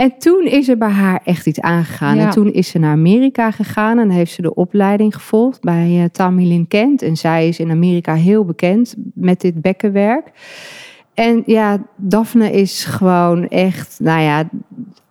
[0.00, 2.16] En toen is er bij haar echt iets aangegaan.
[2.16, 2.24] Ja.
[2.24, 6.04] En toen is ze naar Amerika gegaan en heeft ze de opleiding gevolgd bij eh,
[6.04, 7.02] Tammy Lynn Kent.
[7.02, 10.30] En zij is in Amerika heel bekend met dit bekkenwerk.
[11.14, 14.48] En ja, Daphne is gewoon echt, nou ja,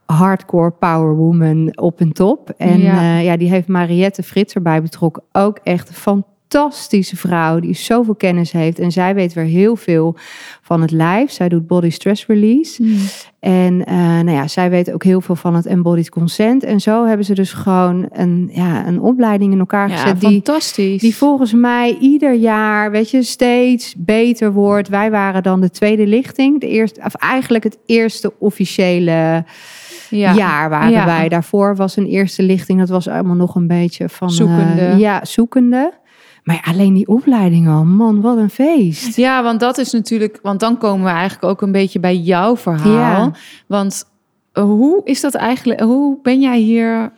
[0.05, 2.53] hardcore power woman op een top.
[2.57, 3.01] En Ja.
[3.01, 5.23] ja, ja die heeft Mariette Frits erbij betrokken.
[5.31, 6.38] Ook echt een fantastische
[7.15, 8.79] vrouw die zoveel kennis heeft.
[8.79, 10.15] En zij weet weer heel veel
[10.61, 11.31] van het lijf.
[11.31, 12.83] Zij doet body stress release.
[12.83, 12.97] Hmm.
[13.39, 16.63] En eh, nou ja, zij weet ook heel veel van het embodied consent.
[16.63, 20.19] En zo hebben ze dus gewoon een, ja, een opleiding in elkaar Ja, gezet.
[20.19, 21.01] Die, fantastisch.
[21.01, 24.87] die volgens mij ieder jaar, weet je, steeds beter wordt.
[24.87, 26.59] Wij waren dan de tweede lichting.
[26.59, 29.43] De eerste, of eigenlijk het eerste officiële
[30.09, 30.33] ja.
[30.33, 31.05] jaar waren Ja.
[31.05, 31.29] wij.
[31.29, 32.79] Daarvoor was een eerste lichting.
[32.79, 34.27] Dat was allemaal nog een beetje van...
[34.27, 34.93] eh, Zoekende.
[34.97, 35.93] ja, zoekende.
[36.49, 39.15] Maar alleen die opleiding al, man, wat een feest.
[39.15, 42.57] Ja, want dat is natuurlijk, want dan komen we eigenlijk ook een beetje bij jouw
[42.57, 43.23] verhaal.
[43.25, 43.31] Ja.
[43.67, 44.05] Want
[44.51, 45.79] eh, hoe is dat eigenlijk?
[45.79, 47.11] Hoe ben jij hier?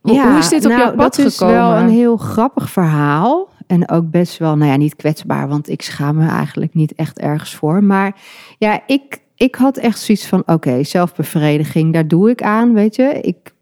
[0.00, 1.54] Hoe, Ja, hoe is dit op nou, jouw pad dat gekomen?
[1.54, 3.48] is wel een heel grappig verhaal.
[3.66, 7.18] En ook best wel, nou ja, niet kwetsbaar, want ik schaam me eigenlijk niet echt
[7.18, 7.84] ergens voor.
[7.84, 8.16] Maar
[8.58, 13.18] ja, ik, ik had echt zoiets van, oké, zelfbevrediging, daar doe ik aan, weet je.
[13.20, 13.53] Ik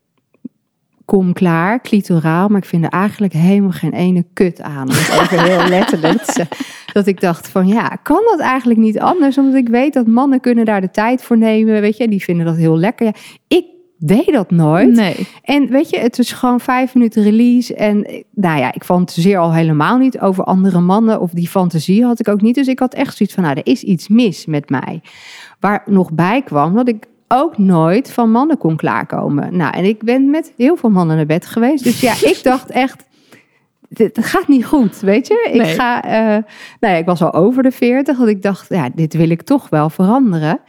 [1.05, 4.89] kom klaar, clitoraal, maar ik vind er eigenlijk helemaal geen ene kut aan.
[4.91, 6.47] Het even heel letterlijk.
[6.93, 9.39] Dat ik dacht van, ja, kan dat eigenlijk niet anders?
[9.39, 12.09] Omdat ik weet dat mannen kunnen daar de tijd voor nemen, weet je.
[12.09, 13.07] Die vinden dat heel lekker.
[13.07, 13.13] Ja,
[13.49, 13.65] ik
[13.99, 14.95] deed dat nooit.
[14.95, 15.27] Nee.
[15.43, 17.75] En weet je, het is gewoon vijf minuten release.
[17.75, 21.21] En nou ja, ik fantaseer al helemaal niet over andere mannen.
[21.21, 22.55] Of die fantasie had ik ook niet.
[22.55, 25.01] Dus ik had echt zoiets van, nou, er is iets mis met mij.
[25.61, 29.57] Waar nog bij kwam dat ik ook nooit van mannen kon klaarkomen.
[29.57, 31.85] Nou, en ik ben met heel veel mannen naar bed geweest.
[31.85, 33.05] Dus ja, ik dacht echt,
[33.89, 35.49] dit gaat niet goed, weet je.
[35.53, 35.75] Ik Nee.
[35.75, 36.13] ga, eh,
[36.81, 38.19] nou ja, ik was al over de veertig.
[38.19, 40.61] Dat ik dacht, ja, dit wil ik toch wel veranderen.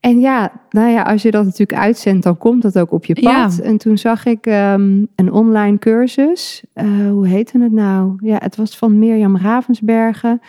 [0.00, 3.14] En ja, nou ja, als je dat natuurlijk uitzendt, dan komt dat ook op je
[3.14, 3.56] pad.
[3.56, 3.64] Ja.
[3.64, 6.62] En toen zag ik ehm, een online cursus.
[6.72, 8.14] Eh, hoe heette het nou?
[8.20, 10.40] Ja, het was van Mirjam Ravensbergen.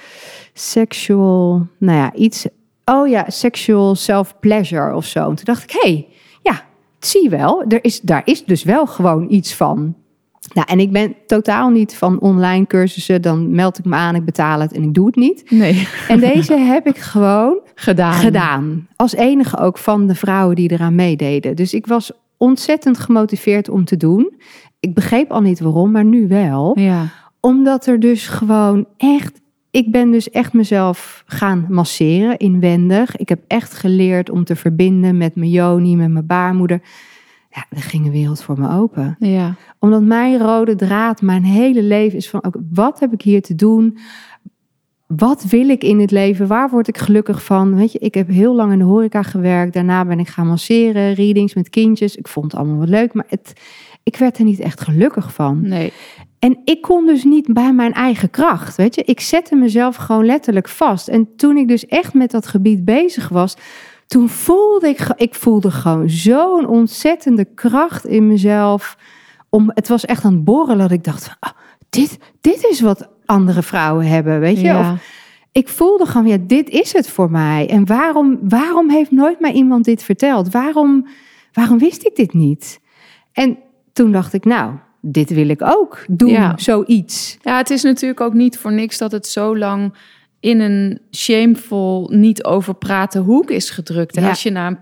[0.54, 2.48] Sexual, nou ja, iets.
[2.86, 5.20] Oh ja, sexual self-pleasure of zo.
[5.30, 6.08] En toen dacht ik, hé, hey,
[6.42, 6.62] ja,
[7.00, 9.96] zie wel, er is, daar is dus wel gewoon iets van.
[10.54, 13.22] Nou, en ik ben totaal niet van online cursussen.
[13.22, 15.52] Dan meld ik me aan, ik betaal het en ik doe het niet.
[15.52, 18.14] Nee, En deze heb ik gewoon gedaan.
[18.14, 18.88] gedaan.
[18.96, 21.56] Als enige ook van de vrouwen die eraan meededen.
[21.56, 24.34] Dus ik was ontzettend gemotiveerd om te doen.
[24.80, 26.80] Ik begreep al niet waarom, maar nu wel.
[26.80, 27.08] Ja.
[27.40, 29.42] Omdat er dus gewoon echt.
[29.74, 33.16] Ik ben dus echt mezelf gaan masseren inwendig.
[33.18, 36.82] Ik heb echt geleerd om te verbinden met mijn joni, met mijn baarmoeder.
[37.50, 39.16] Ja, er ging een wereld voor me open.
[39.20, 39.56] Ja.
[39.80, 42.54] Omdat mijn rode draad, mijn hele leven is van...
[42.72, 43.98] Wat heb ik hier te doen?
[45.08, 46.48] Wat wil ik in het leven?
[46.48, 47.76] Waar word ik gelukkig van?
[47.76, 49.74] Weet je, ik heb heel lang in de horeca gewerkt.
[49.74, 52.16] Daarna ben ik gaan masseren, readings met kindjes.
[52.16, 53.54] Ik vond het allemaal wel leuk, maar het,
[54.04, 55.68] ik werd er niet echt gelukkig van.
[55.68, 55.94] Nee.
[56.40, 58.76] En ik kon dus niet bij mijn eigen kracht.
[58.76, 61.08] Weet je, ik zette mezelf gewoon letterlijk vast.
[61.08, 63.56] En toen ik dus echt met dat gebied bezig was,
[64.08, 68.98] toen voelde ik, ik voelde gewoon zo'n ontzettende kracht in mezelf.
[69.50, 71.52] Om, het was echt aan het borrelen dat ik dacht, van, ah,
[71.90, 74.64] dit, dit is wat andere vrouwen hebben, weet je.
[74.64, 74.92] Ja.
[74.92, 75.02] Of,
[75.52, 77.70] ik voelde gewoon, ja, dit is het voor mij.
[77.70, 80.52] En waarom, waarom heeft nooit mij iemand dit verteld?
[80.52, 81.08] Waarom,
[81.52, 82.80] waarom wist ik dit niet?
[83.32, 83.58] En
[83.94, 86.54] toen dacht ik, nou, dit wil ik ook doen, Ja.
[86.56, 87.38] zoiets.
[87.42, 89.94] Ja, het is natuurlijk ook niet voor niks dat het zo lang
[90.40, 94.16] in een shameful, niet over praten hoek is gedrukt.
[94.16, 94.30] En Ja.
[94.30, 94.78] als je naar een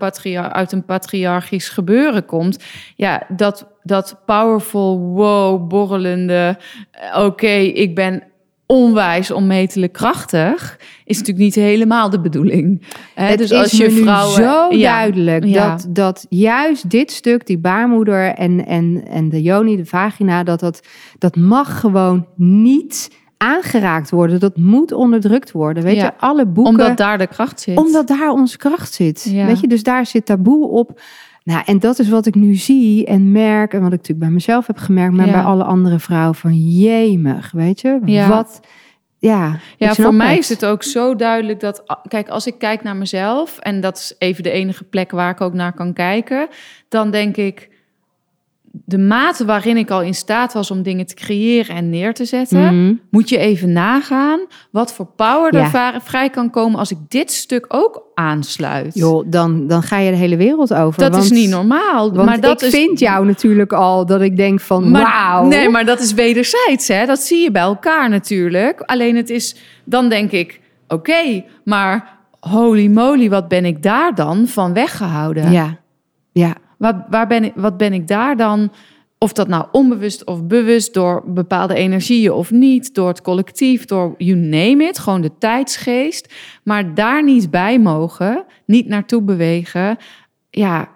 [0.52, 2.64] uit een patriarchisch gebeuren komt,
[2.96, 6.58] ja, dat, dat powerful, wow, borrelende,
[6.90, 8.22] eh, oké, ik ben
[8.66, 12.86] onwijs onmetelijk krachtig, is natuurlijk niet helemaal de bedoeling.
[13.14, 15.68] Hè, Het dus is als je nu vrouwen, zo ja, duidelijk ja.
[15.70, 20.60] dat, dat juist dit stuk, die baarmoeder en, en, en de joni, de vagina, dat,
[20.60, 20.80] dat
[21.18, 24.40] dat mag gewoon niet aangeraakt worden.
[24.40, 25.82] Dat moet onderdrukt worden.
[25.82, 26.04] Weet Ja.
[26.04, 26.72] je, alle boeken.
[26.72, 27.76] omdat daar de kracht zit.
[27.78, 29.28] Omdat daar onze kracht zit.
[29.30, 29.46] Ja.
[29.46, 31.00] Weet je, dus daar zit taboe op.
[31.44, 33.72] Nou, en dat is wat ik nu zie en merk.
[33.72, 35.32] En wat ik natuurlijk bij mezelf heb gemerkt, maar Ja.
[35.32, 38.00] bij alle andere vrouwen van jemig, weet je?
[38.04, 38.28] Ja.
[38.28, 38.60] Wat,
[39.18, 39.58] ja.
[39.76, 40.38] Ja, voor mij het.
[40.38, 44.14] is het ook zo duidelijk dat, kijk, als ik kijk naar mezelf, en dat is
[44.18, 46.48] even de enige plek waar ik ook naar kan kijken,
[46.88, 47.68] dan denk ik,
[48.84, 52.24] de mate waarin ik al in staat was om dingen te creëren en neer te
[52.24, 52.94] zetten, Mhm.
[53.10, 56.00] moet je even nagaan wat voor power er Ja.
[56.00, 58.94] vrij kan komen als ik dit stuk ook aansluit.
[58.94, 61.00] Joh, dan, dan ga je de hele wereld over.
[61.00, 62.12] dat want, is niet normaal.
[62.12, 65.46] Want maar dat ik is, vind jou natuurlijk al dat ik denk van wauw.
[65.46, 67.06] Nee, maar dat is wederzijds, hè?
[67.06, 68.80] Dat zie je bij elkaar natuurlijk.
[68.80, 74.46] Alleen het is, dan denk ik, oké, maar holy moly, wat ben ik daar dan
[74.46, 75.50] van weggehouden?
[75.52, 75.78] Ja,
[76.32, 78.72] ja, Wat, waar ben ik, wat ben ik daar dan,
[79.18, 84.14] of dat nou onbewust of bewust, door bepaalde energieën of niet, door het collectief, door
[84.18, 89.96] you name it, gewoon de tijdsgeest, maar daar niet bij mogen, niet naartoe bewegen,
[90.50, 90.88] ja,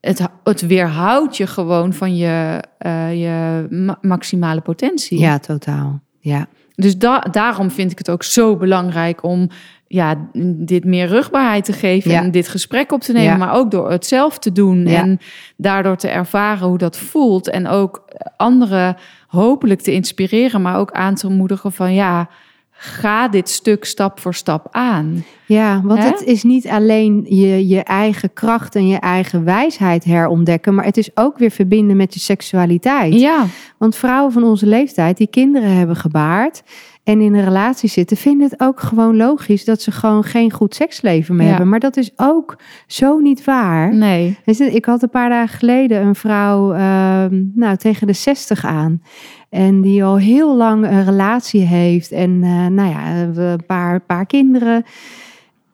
[0.00, 5.18] het, het weerhoudt je gewoon van je, eh, je ma- maximale potentie.
[5.18, 6.00] ja, totaal.
[6.18, 9.48] Ja, Dus da- daarom vind ik het ook zo belangrijk om
[9.92, 12.22] ja, dit meer rugbaarheid te geven Ja.
[12.22, 13.36] en dit gesprek op te nemen, Ja.
[13.36, 15.00] maar ook door het zelf te doen Ja.
[15.00, 15.18] en
[15.56, 18.04] daardoor te ervaren hoe dat voelt en ook
[18.36, 22.28] anderen hopelijk te inspireren, maar ook aan te moedigen van ja,
[22.70, 25.24] ga dit stuk stap voor stap aan.
[25.46, 30.74] ja want het is niet alleen je, je eigen kracht en je eigen wijsheid herontdekken,
[30.74, 33.14] maar het is ook weer verbinden met je seksualiteit.
[33.20, 33.44] Ja,
[33.78, 36.62] Want vrouwen van onze leeftijd die kinderen hebben gebaard
[37.04, 40.74] en in een relatie zitten, vinden het ook gewoon logisch dat ze gewoon geen goed
[40.74, 41.50] seksleven meer Ja.
[41.50, 41.68] hebben.
[41.68, 43.94] Maar dat is ook zo niet waar.
[43.94, 44.36] nee.
[44.70, 49.02] Ik had een paar dagen geleden een vrouw ehm, nou, tegen de 60 aan.
[49.48, 52.10] En die al heel lang een relatie heeft.
[52.12, 54.84] En eh, nou ja, een paar, paar kinderen.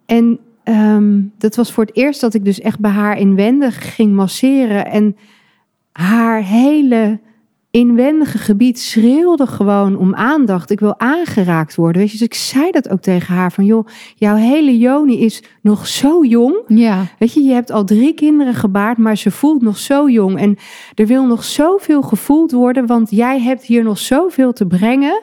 [0.07, 4.13] En ehm, dat was voor het eerst dat ik dus echt bij haar inwendig ging
[4.15, 4.87] masseren.
[4.87, 5.17] En
[5.93, 7.19] haar hele
[7.71, 10.71] inwendige gebied schreeuwde gewoon om aandacht.
[10.71, 12.01] Ik wil aangeraakt worden.
[12.01, 13.53] Weet je, dus ik zei dat ook tegen haar.
[13.53, 16.63] Van joh, jouw hele Joni is nog zo jong.
[16.67, 20.39] Ja, Weet je, je hebt al drie kinderen gebaard, maar ze voelt nog zo jong.
[20.39, 20.57] En
[20.95, 25.23] er wil nog zoveel gevoeld worden, want jij hebt hier nog zoveel te brengen.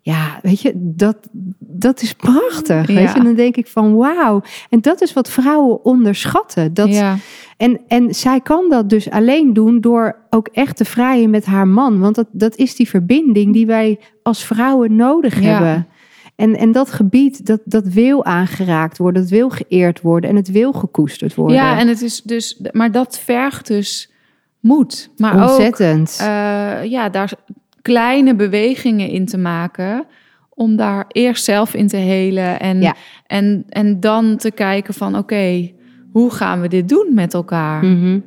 [0.00, 1.16] Ja, weet je, dat,
[1.58, 2.86] dat is prachtig.
[2.86, 4.42] Weet je, en dan denk ik van wauw.
[4.70, 6.74] En dat is wat vrouwen onderschatten.
[6.74, 7.16] Dat, ja.
[7.56, 11.68] En, en zij kan dat dus alleen doen door ook echt te vrijen met haar
[11.68, 11.98] man.
[12.00, 15.48] Want dat, dat is die verbinding die wij als vrouwen nodig Ja.
[15.50, 15.86] hebben.
[16.36, 20.50] En, en dat gebied, dat, dat wil aangeraakt worden, dat wil geëerd worden en het
[20.50, 21.56] wil gekoesterd worden.
[21.56, 24.12] ja, en het is dus, maar dat vergt dus
[24.60, 25.10] moed.
[25.16, 26.16] Maar ook Ontzettend.
[26.20, 27.32] eh, ja, daar
[27.82, 30.06] kleine bewegingen in te maken.
[30.48, 32.60] Om daar eerst zelf in te helen.
[32.60, 32.94] En, Ja.
[33.26, 35.70] en, en dan te kijken van oké,
[36.14, 37.84] hoe gaan we dit doen met elkaar?
[37.84, 38.18] Mhm.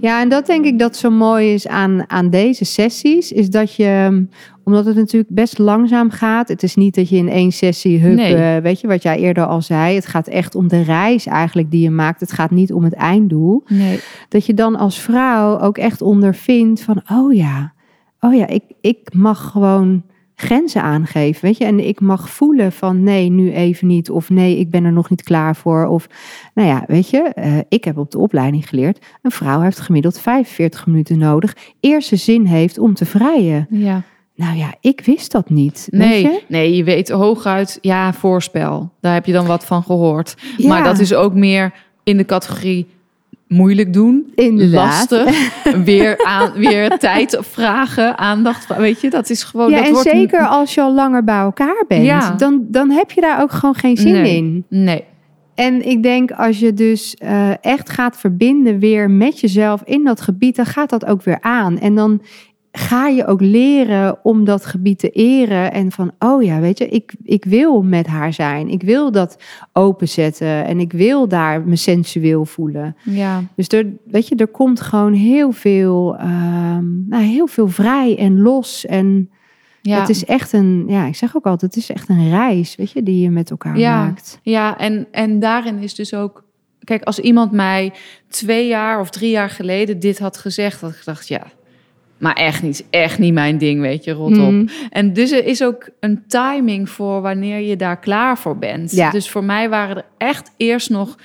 [0.00, 3.74] Ja, en dat denk ik dat zo mooi is aan, aan deze sessies, is dat
[3.74, 4.24] je,
[4.64, 8.14] omdat het natuurlijk best langzaam gaat, het is niet dat je in één sessie, hup,
[8.16, 8.34] Nee.
[8.34, 11.70] eh, weet je wat jij eerder al zei, het gaat echt om de reis eigenlijk
[11.70, 14.00] die je maakt, het gaat niet om het einddoel, Nee.
[14.28, 17.72] dat je dan als vrouw ook echt ondervindt van, oh ja,
[18.20, 20.02] oh ja, ik, ik mag gewoon
[20.40, 24.58] grenzen aangeven, weet je, en ik mag voelen van nee, nu even niet, of nee,
[24.58, 26.06] ik ben er nog niet klaar voor, of
[26.54, 30.20] nou ja, weet je, eh, ik heb op de opleiding geleerd, een vrouw heeft gemiddeld
[30.20, 33.66] 45 minuten nodig, eer ze zin heeft om te vrijen.
[33.70, 34.02] Ja.
[34.34, 35.88] Nou ja, ik wist dat niet.
[35.90, 36.42] weet Nee, je?
[36.48, 38.92] nee, je weet hooguit, ja, voorspel.
[39.00, 40.36] Daar heb je dan wat van gehoord.
[40.56, 40.68] Ja.
[40.68, 41.72] Maar dat is ook meer
[42.04, 42.86] in de categorie
[43.48, 45.10] moeilijk doen, Inderdaad.
[45.10, 45.52] lastig,
[45.84, 48.76] weer, aan, weer tijd vragen, aandacht.
[48.76, 49.70] Weet je, dat is gewoon.
[49.70, 52.30] ja, dat en wordt zeker als je al langer bij elkaar bent, Ja.
[52.36, 54.36] dan, dan heb je daar ook gewoon geen zin Nee.
[54.36, 54.64] in.
[54.68, 55.04] Nee,
[55.54, 60.20] En ik denk als je dus eh, echt gaat verbinden weer met jezelf in dat
[60.20, 61.78] gebied, dan gaat dat ook weer aan.
[61.78, 62.22] En dan
[62.78, 65.72] ga je ook leren om dat gebied te eren.
[65.72, 68.68] En van, oh ja, weet je, ik, ik wil met haar zijn.
[68.68, 69.36] Ik wil dat
[69.72, 72.96] openzetten en ik wil daar me sensueel voelen.
[73.04, 78.18] ja, Dus er, weet je, er komt gewoon heel veel, ehm, nou, heel veel vrij
[78.18, 78.86] en los.
[78.86, 79.30] En
[79.82, 80.00] ja.
[80.00, 82.90] het is echt een, ja, ik zeg ook altijd, het is echt een reis, weet
[82.90, 84.04] je, die je met elkaar Ja.
[84.04, 84.38] maakt.
[84.42, 86.46] Ja, en, en daarin is dus ook.
[86.84, 87.92] Kijk, als iemand mij
[88.28, 91.42] twee jaar of drie jaar geleden dit had gezegd, had ik gedacht, ja,
[92.18, 94.52] maar echt niet, echt niet mijn ding, weet je, rot op.
[94.52, 94.66] Mhm.
[94.90, 98.92] En dus er is ook een timing voor wanneer je daar klaar voor bent.
[98.92, 99.10] Ja.
[99.10, 101.16] Dus voor mij waren er echt eerst nog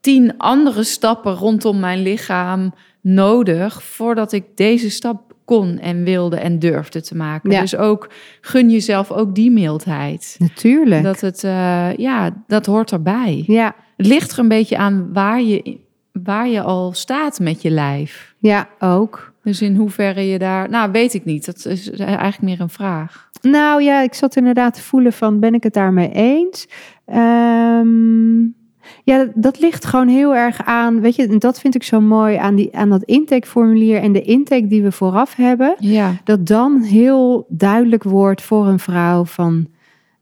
[0.00, 6.58] tien andere stappen rondom mijn lichaam nodig voordat ik deze stap kon en wilde en
[6.58, 7.50] durfde te maken.
[7.50, 7.60] Ja.
[7.60, 8.08] Dus ook
[8.40, 10.36] gun jezelf ook die mildheid.
[10.38, 11.02] Natuurlijk.
[11.02, 13.44] Dat het, eh, ja, dat hoort erbij.
[13.46, 15.76] Ja, Het ligt er een beetje aan waar je,
[16.12, 18.34] waar je al staat met je lijf.
[18.38, 19.34] ja, ook.
[19.46, 20.70] Dus in hoeverre je daar...
[20.70, 21.46] Nou, weet ik niet.
[21.46, 23.30] Dat is eigenlijk meer een vraag.
[23.40, 26.68] Nou ja, ik zat inderdaad te voelen van, ben ik het daarmee eens?
[27.04, 28.38] Ehm,
[29.04, 32.36] ja, dat ligt gewoon heel erg aan, weet je, en dat vind ik zo mooi
[32.36, 35.74] aan, die, aan dat intakeformulier en de intake die we vooraf hebben.
[35.78, 36.14] Ja.
[36.24, 39.68] Dat dan heel duidelijk wordt voor een vrouw van,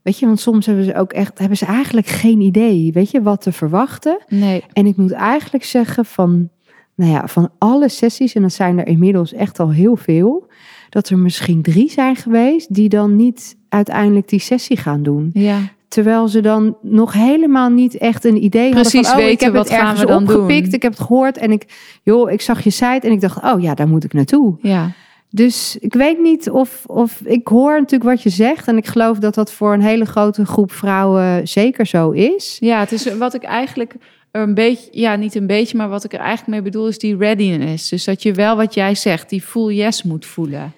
[0.02, 3.22] weet je, want soms hebben ze ook echt, hebben ze eigenlijk geen idee, weet je,
[3.22, 4.18] wat te verwachten.
[4.28, 4.64] Nee.
[4.72, 6.50] En ik moet eigenlijk zeggen van,
[6.94, 10.46] nou ja, van alle sessies, en dat zijn er inmiddels echt al heel veel,
[10.90, 15.30] dat er misschien drie zijn geweest die dan niet uiteindelijk die sessie gaan doen.
[15.32, 15.58] Ja.
[15.88, 19.44] Terwijl ze dan nog helemaal niet echt een idee Precies hadden van, oh, ik weten,
[19.44, 20.74] heb wat het gaan ergens we dan opgepikt, doen?
[20.74, 21.64] ik heb het gehoord en ik,
[22.02, 24.56] joh, ik zag je site en ik dacht, oh ja, daar moet ik naartoe.
[24.60, 24.90] Ja.
[25.30, 29.18] Dus ik weet niet of, of ik hoor natuurlijk wat je zegt en ik geloof
[29.18, 32.56] dat dat voor een hele grote groep vrouwen zeker zo is.
[32.60, 33.94] Ja, het is wat ik eigenlijk
[34.42, 37.16] een beetje, ja, niet een beetje, maar wat ik er eigenlijk mee bedoel is die
[37.16, 37.88] readiness.
[37.88, 40.72] Dus dat je wel wat jij zegt, die full yes moet voelen.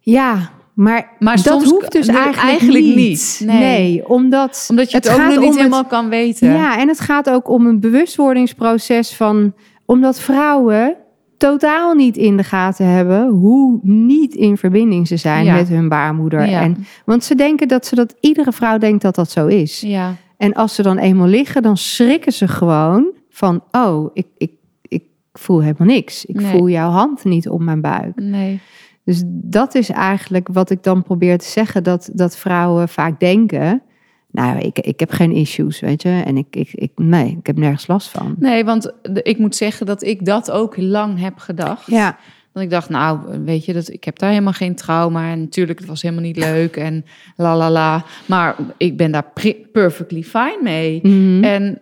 [0.00, 2.96] Ja, maar, Maar dat hoeft dus eigenlijk, eigenlijk niet.
[2.96, 3.42] niet.
[3.44, 3.58] Nee.
[3.58, 4.08] Nee.
[4.08, 6.52] omdat, Omdat je het, ook nog niet het- helemaal kan weten.
[6.52, 9.52] Ja, en het gaat ook om een bewustwordingsproces van...
[9.84, 10.96] omdat vrouwen
[11.38, 13.28] totaal niet in de gaten hebben...
[13.28, 15.54] hoe niet in verbinding ze zijn Ja.
[15.54, 16.48] met hun baarmoeder.
[16.48, 16.60] Ja.
[16.62, 18.14] En, want ze denken dat ze dat...
[18.20, 19.80] iedere vrouw denkt dat dat zo is.
[19.80, 20.14] Ja.
[20.40, 23.64] En als ze dan eenmaal liggen, dan schrikken ze gewoon van...
[23.70, 26.24] oh, ik, ik, ik voel helemaal niks.
[26.24, 26.50] Ik Nee.
[26.50, 28.20] voel jouw hand niet op mijn buik.
[28.20, 28.60] Nee.
[29.04, 33.82] Dus dat is eigenlijk wat ik dan probeer te zeggen, dat, dat vrouwen vaak denken.
[34.30, 36.22] Nou, ik, ik heb geen issues, weet je.
[36.24, 38.34] En ik, ik, ik, nee, ik heb nergens last van.
[38.38, 41.86] Nee, want ik moet zeggen dat ik dat ook lang heb gedacht.
[41.86, 42.16] Ja,
[42.52, 45.30] Dat ik dacht, nou, weet je, dat, ik heb daar helemaal geen trauma.
[45.30, 47.04] En natuurlijk, het was helemaal niet leuk en
[47.36, 48.04] la la la.
[48.26, 49.32] Maar ik ben daar
[49.72, 51.00] perfectly fine mee.
[51.02, 51.44] Mhm.
[51.44, 51.78] En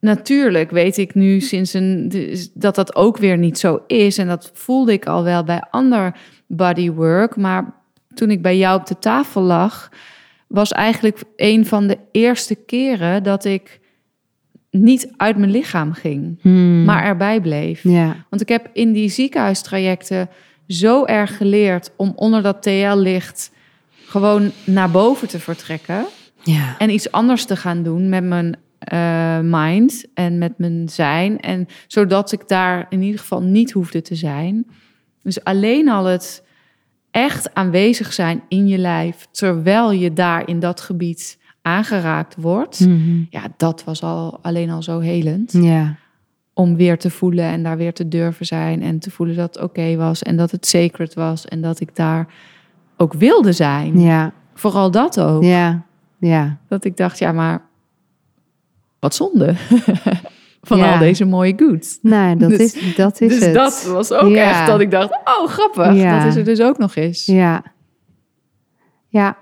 [0.00, 4.18] natuurlijk weet ik nu sinds een, dus dat dat ook weer niet zo is.
[4.18, 7.36] En dat voelde ik al wel bij ander bodywork.
[7.36, 7.74] Maar
[8.14, 9.90] toen ik bij jou op de tafel lag,
[10.46, 13.80] was eigenlijk een van de eerste keren dat ik
[14.80, 16.84] niet uit mijn lichaam ging, Hmm.
[16.84, 17.82] maar erbij bleef.
[17.82, 20.28] ja, Want ik heb in die ziekenhuistrajecten
[20.66, 23.50] zo erg geleerd om onder dat TL-licht
[24.06, 26.04] gewoon naar boven te vertrekken
[26.42, 31.40] ja, en iets anders te gaan doen met mijn eh, mind en met mijn zijn.
[31.40, 34.66] En zodat ik daar in ieder geval niet hoefde te zijn.
[35.22, 36.44] Dus alleen al het
[37.10, 41.37] echt aanwezig zijn in je lijf, terwijl je daar in dat gebied
[41.68, 42.80] aangeraakt wordt.
[42.80, 43.22] Mhm.
[43.30, 45.52] Ja, dat was al alleen al zo helend.
[45.52, 45.96] ja,
[46.54, 48.82] Om weer te voelen en daar weer te durven zijn.
[48.82, 51.44] En te voelen dat het oké was en dat het sacred was.
[51.46, 52.26] En dat ik daar
[52.96, 54.00] ook wilde zijn.
[54.00, 55.42] ja, Vooral dat ook.
[55.42, 55.82] ja,
[56.18, 56.56] ja.
[56.68, 57.62] Dat ik dacht, ja, maar
[58.98, 59.54] wat zonde.
[60.62, 60.92] van Ja.
[60.92, 61.98] al deze mooie goods.
[62.02, 63.54] Nou, dat Dus- is, dat is dus het.
[63.54, 64.50] dat was ook Ja.
[64.50, 66.18] echt dat ik dacht, oh grappig, Ja.
[66.18, 67.26] dat is er dus ook nog eens.
[67.26, 67.62] Ja.
[69.08, 69.36] Ja.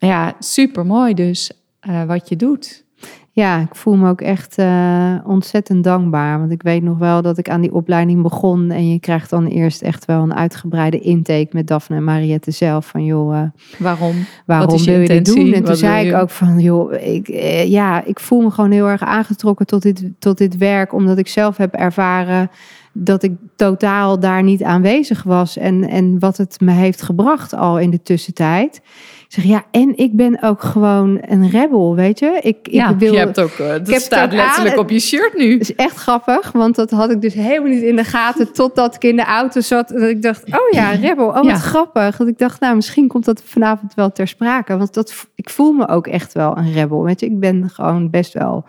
[0.00, 2.84] Ja, super mooi dus eh, wat je doet.
[3.32, 6.38] Ja, ik voel me ook echt eh, ontzettend dankbaar.
[6.38, 8.70] Want ik weet nog wel dat ik aan die opleiding begon.
[8.70, 12.86] En je krijgt dan eerst echt wel een uitgebreide intake met Daphne en Mariette zelf.
[12.86, 13.48] Van joh, eh,
[13.78, 14.26] Waarom?
[14.46, 15.52] waarom is je wil je dit doen?
[15.52, 17.26] En toen zei ik ook van, joh, ik,
[17.66, 20.92] ja, ik voel me gewoon heel erg aangetrokken tot dit, tot dit werk.
[20.92, 22.50] Omdat ik zelf heb ervaren
[22.92, 25.56] dat ik totaal daar niet aanwezig was.
[25.56, 28.80] En, en wat het me heeft gebracht al in de tussentijd.
[29.28, 32.38] Ik zeg, ja, en ik ben ook gewoon een rebel, weet je.
[32.42, 33.12] Ik, ik ja, wil...
[33.12, 35.52] je hebt ook, eh, dat staat letterlijk aan- op je shirt nu.
[35.52, 38.94] Het is echt grappig, want dat had ik dus helemaal niet in de gaten totdat
[38.94, 39.88] ik in de auto zat.
[39.88, 41.54] Dat ik dacht, oh ja, rebel, oh wat Ja.
[41.54, 42.16] grappig.
[42.16, 44.76] Dat ik dacht, nou misschien komt dat vanavond wel ter sprake.
[44.76, 47.02] Want dat, ik voel me ook echt wel een rebel.
[47.04, 48.64] Weet je, ik ben gewoon best wel,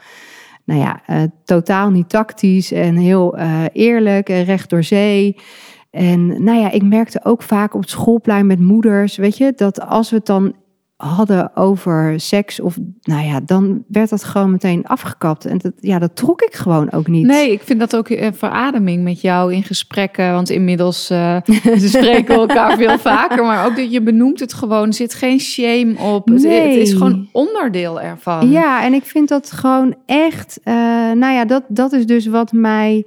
[0.66, 5.36] nou ja, eh, totaal niet tactisch en heel eh, eerlijk en recht door zee.
[5.91, 9.82] En nou ja, ik merkte ook vaak op het schoolplein met moeders, weet je, dat
[9.82, 10.55] als we het dan
[11.02, 15.99] hadden over seks of nou ja, dan werd dat gewoon meteen afgekapt en dat, ja,
[15.99, 17.26] dat trok ik gewoon ook niet.
[17.26, 20.32] Nee, ik vind dat ook een verademing met jou in gesprekken.
[20.32, 21.38] Want inmiddels eh
[21.84, 23.43] ze spreken we elkaar veel vaker.
[23.43, 24.88] Maar ook dat je benoemt het gewoon.
[24.88, 26.30] Er zit geen shame op.
[26.30, 26.70] Nee.
[26.70, 28.49] het is gewoon onderdeel ervan.
[28.49, 30.74] Ja, en ik vind dat gewoon echt, eh,
[31.12, 33.06] nou ja, dat, dat is dus wat mij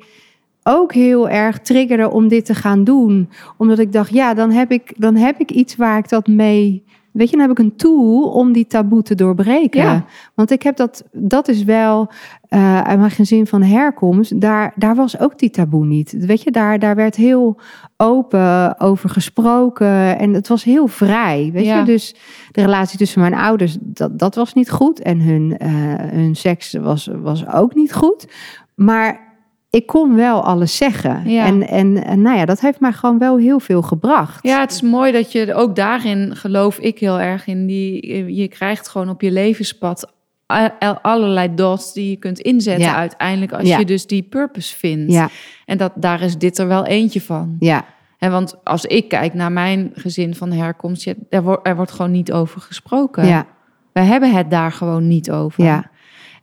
[0.62, 3.30] ook heel erg triggerde om dit te gaan doen.
[3.57, 6.84] Omdat ik dacht, ja, dan heb ik, dan heb ik iets waar ik dat mee.
[7.15, 9.83] Weet je, dan heb ik een tool om die taboe te doorbreken.
[9.83, 10.05] Ja.
[10.35, 12.11] Want ik heb dat, dat is wel
[12.49, 14.41] eh uit mijn gezin van herkomst.
[14.41, 16.15] Daar, daar was ook die taboe niet.
[16.19, 17.61] Weet je, daar, daar werd heel
[17.97, 20.19] open over gesproken.
[20.19, 21.51] En het was heel vrij.
[21.53, 21.79] Weet Ja.
[21.79, 22.15] je, dus
[22.51, 25.01] de relatie tussen mijn ouders, dat, dat was niet goed.
[25.01, 28.27] En hun, eh, hun seks was, was ook niet goed.
[28.75, 29.34] Maar
[29.75, 31.31] ik kon wel alles zeggen.
[31.31, 31.47] Ja.
[31.47, 34.43] En, en, en nou ja, dat heeft mij gewoon wel heel veel gebracht.
[34.47, 38.35] Ja, het is mooi dat je ook daarin geloof ik heel erg in die.
[38.35, 40.12] Je krijgt gewoon op je levenspad
[41.03, 42.95] allerlei dots die je kunt inzetten Ja.
[42.97, 43.79] uiteindelijk als Ja.
[43.79, 45.12] je dus die purpose vindt.
[45.12, 45.29] ja,
[45.66, 47.57] En dat daar is dit er wel eentje van.
[47.59, 47.85] ja,
[48.18, 52.11] En want als ik kijk naar mijn gezin van herkomst, er, wordt, er wordt gewoon
[52.11, 53.27] niet over gesproken.
[53.27, 53.47] ja,
[53.93, 55.64] Wij hebben het daar gewoon niet over.
[55.64, 55.91] ja.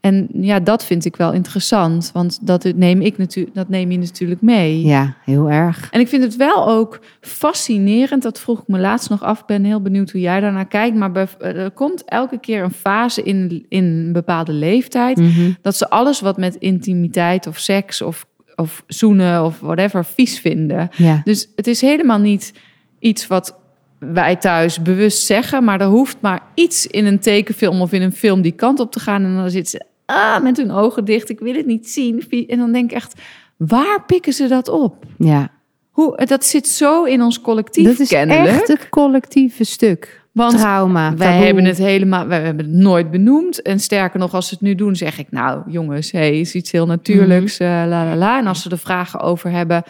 [0.02, 3.98] En ja, dat vind ik wel interessant, want dat neem ik natuurlijk, dat neem je
[3.98, 4.82] natuurlijk mee.
[4.86, 5.88] ja, heel erg.
[5.92, 8.24] En ik vind het wel ook fascinerend.
[8.24, 9.46] Dat vroeg ik me laatst nog af.
[9.46, 10.96] Ben heel benieuwd hoe jij daarnaar kijkt.
[10.96, 15.18] Maar bev- er komt elke keer een fase in, in een bepaalde leeftijd.
[15.18, 15.52] Mhm.
[15.62, 18.26] dat ze alles wat met intimiteit of seks of,
[18.56, 20.90] of zoenen of whatever vies vinden.
[20.98, 22.54] Ja, Dus het is helemaal niet
[23.00, 23.60] iets wat
[24.00, 25.64] wij thuis bewust zeggen.
[25.64, 28.92] Maar er hoeft maar iets in een tekenfilm of in een film die kant op
[28.92, 29.24] te gaan.
[29.24, 31.30] En dan zit ze ah, met hun ogen dicht.
[31.30, 32.24] Ik wil het niet zien.
[32.48, 33.14] En dan denk ik echt,
[33.58, 35.06] waar pikken ze dat op?
[35.18, 35.50] ja.
[35.92, 38.48] Hoe, dat zit zo in ons collectief Dat is kennelijk.
[38.48, 40.22] echt het collectieve stuk.
[40.32, 41.16] want Trauma.
[41.16, 41.46] wij taboe.
[41.46, 43.62] hebben het helemaal, wij hebben het nooit benoemd.
[43.62, 46.72] En sterker nog, als ze het nu doen, zeg ik, nou jongens, hey, is iets
[46.72, 47.70] heel natuurlijks, Mhm.
[47.70, 48.40] eh, la la la.
[48.40, 49.84] En als ze er vragen over hebben,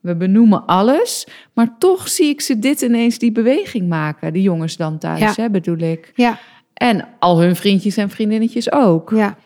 [0.00, 1.26] we benoemen alles.
[1.54, 5.32] Maar toch zie ik ze dit ineens die beweging maken, die jongens dan thuis, Ja.
[5.36, 6.12] hè, bedoel ik.
[6.14, 6.38] Ja,
[6.74, 9.10] En al hun vriendjes en vriendinnetjes ook.
[9.14, 9.36] ja.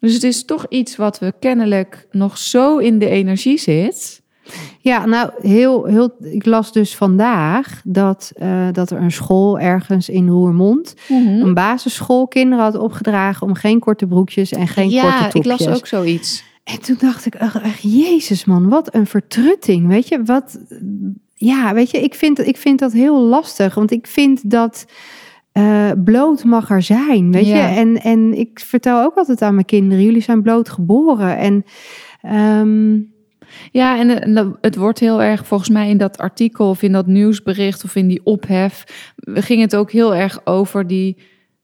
[0.00, 4.22] Dus het is toch iets wat we kennelijk nog zo in de energie zit.
[4.80, 10.08] Ja, nou, heel, heel, ik las dus vandaag dat, eh, dat er een school ergens
[10.08, 15.28] in Roermond, een basisschool, kinderen had opgedragen om geen korte broekjes en geen korte ja,
[15.28, 15.56] topjes.
[15.56, 16.44] ik las ook zoiets.
[16.64, 20.22] En toen dacht ik, echt, jezus man, wat een vertrutting, weet je?
[20.22, 20.58] Wat,
[21.34, 24.86] ja, weet je, ik vind, ik vind dat heel lastig, want ik vind dat
[25.52, 27.68] eh, bloot mag er zijn, weet Ja.
[27.68, 27.76] je?
[27.76, 31.64] En, en ik vertel ook altijd aan mijn kinderen, jullie zijn bloot geboren en...
[32.22, 32.98] ehm,
[33.72, 37.06] Ja, en, eh, het wordt heel erg, volgens mij in dat artikel of in dat
[37.06, 38.84] nieuwsbericht of in die ophef,
[39.16, 41.16] ging het ook heel erg over die,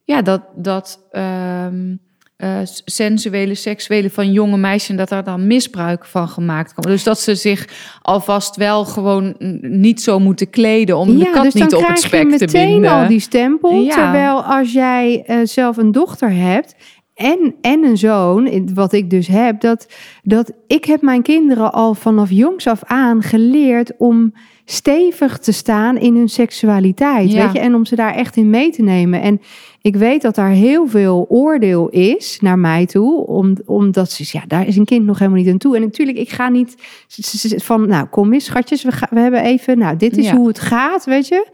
[0.04, 1.96] ja, dat, dat ehm,
[2.36, 6.90] eh, sensuele, seksuele van jonge meisjes en dat daar dan misbruik van gemaakt kan.
[6.90, 7.68] Dus dat ze zich
[8.02, 12.00] alvast wel gewoon niet zo moeten kleden om de kat dus niet op het krijg
[12.00, 12.90] je spek te meteen binden.
[12.90, 13.80] al die stempel.
[13.80, 13.94] Ja.
[13.94, 16.74] Terwijl als jij eh, zelf een dochter hebt
[17.14, 19.86] en, en een zoon, wat ik dus heb, dat,
[20.22, 24.32] dat ik heb mijn kinderen al vanaf jongs af aan geleerd om
[24.68, 27.42] stevig te staan in hun seksualiteit, Ja.
[27.44, 29.20] weet je, en om ze daar echt in mee te nemen.
[29.22, 29.40] En
[29.82, 34.42] ik weet dat daar heel veel oordeel is naar mij toe, om, omdat ze, ja,
[34.46, 35.76] daar is een kind nog helemaal niet aan toe.
[35.76, 36.74] En natuurlijk, ik ga niet
[37.56, 40.36] van, nou, kom eens, schatjes, we, gaan, we hebben even, nou, dit is Ja.
[40.36, 41.46] hoe het gaat, weet je.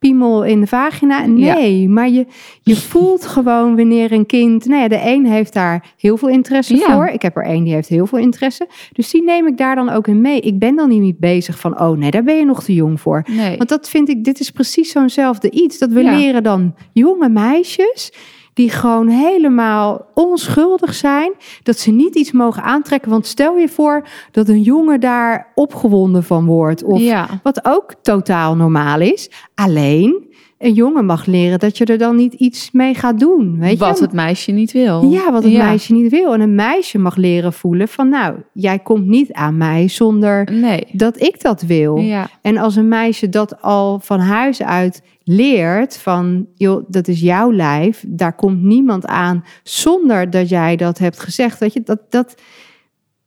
[0.00, 1.26] Piemel in de vagina.
[1.26, 2.26] Nee, maar je,
[2.62, 4.66] je voelt gewoon wanneer een kind...
[4.66, 6.94] Nou ja, de een heeft daar heel veel interesse Ja.
[6.94, 7.06] voor.
[7.06, 8.68] Ik heb er één die heeft heel veel interesse.
[8.92, 10.40] Dus die neem ik daar dan ook in mee.
[10.40, 11.80] Ik ben dan niet bezig van...
[11.80, 13.24] oh nee, daar ben je nog te jong voor.
[13.30, 13.56] Nee.
[13.56, 15.78] Want dat vind ik, dit is precies zo'nzelfde iets.
[15.78, 18.12] Dat we leren dan jonge meisjes
[18.54, 21.32] die gewoon helemaal onschuldig zijn,
[21.62, 23.10] dat ze niet iets mogen aantrekken.
[23.10, 26.82] Want stel je voor dat een jongen daar opgewonden van wordt.
[26.82, 27.28] Of ja.
[27.42, 29.30] wat ook totaal normaal is.
[29.54, 30.28] Alleen,
[30.60, 33.58] een jongen mag leren dat je er dan niet iets mee gaat doen.
[33.58, 34.04] Weet Wat je?
[34.04, 35.10] het meisje niet wil.
[35.10, 36.32] Ja, wat het meisje niet wil.
[36.34, 40.86] En een meisje mag leren voelen van nou, jij komt niet aan mij zonder Nee.
[40.92, 41.96] dat ik dat wil.
[41.96, 42.28] Ja.
[42.42, 47.52] En als een meisje dat al van huis uit leert van, joh, dat is jouw
[47.52, 51.60] lijf, daar komt niemand aan zonder dat jij dat hebt gezegd.
[51.60, 52.34] Dat je dat, dat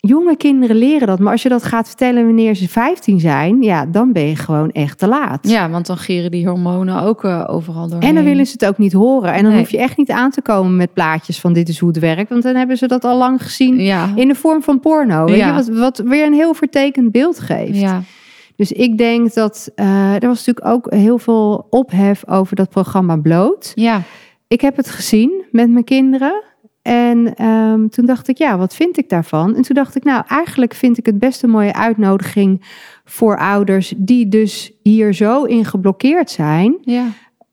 [0.06, 3.86] jonge kinderen leren dat, maar als je dat gaat vertellen wanneer ze 15 zijn, ja,
[3.86, 5.48] dan ben je gewoon echt te laat.
[5.48, 8.08] ja, want dan gieren die hormonen ook eh, overal doorheen.
[8.08, 9.32] En dan willen ze het ook niet horen.
[9.32, 9.60] En dan Nee.
[9.60, 12.28] hoef je echt niet aan te komen met plaatjes van dit is hoe het werkt.
[12.30, 14.08] Want dan hebben ze dat al lang gezien Ja.
[14.14, 15.24] in de vorm van porno.
[15.24, 15.46] Weet Ja.
[15.46, 17.80] je, wat, wat weer een heel vertekend beeld geeft.
[17.80, 18.02] Ja.
[18.56, 23.16] Dus ik denk dat eh, er was natuurlijk ook heel veel ophef over dat programma
[23.16, 23.72] Bloot.
[23.74, 24.02] Ja.
[24.48, 26.42] Ik heb het gezien met mijn kinderen.
[26.84, 29.54] En ehm, toen dacht ik, ja, wat vind ik daarvan?
[29.54, 32.62] En toen dacht ik, nou, eigenlijk vind ik het best een mooie uitnodiging
[33.04, 37.06] voor ouders die dus hier zo in geblokkeerd zijn, Ja.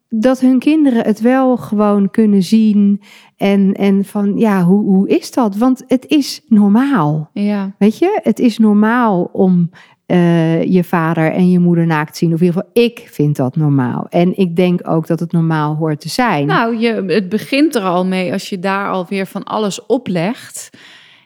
[0.09, 3.01] dat hun kinderen het wel gewoon kunnen zien.
[3.38, 5.57] En, en van, ja, hoe, hoe is dat?
[5.57, 7.29] Want het is normaal.
[7.34, 7.75] Ja.
[7.77, 9.69] Weet je, het is normaal om
[10.12, 12.34] eh, je vader en je moeder naakt zien.
[12.34, 14.07] Of in ieder geval, ik vind dat normaal.
[14.09, 16.45] En ik denk ook dat het normaal hoort te zijn.
[16.47, 20.70] Nou, je, het begint er al mee als je daar alweer van alles oplegt.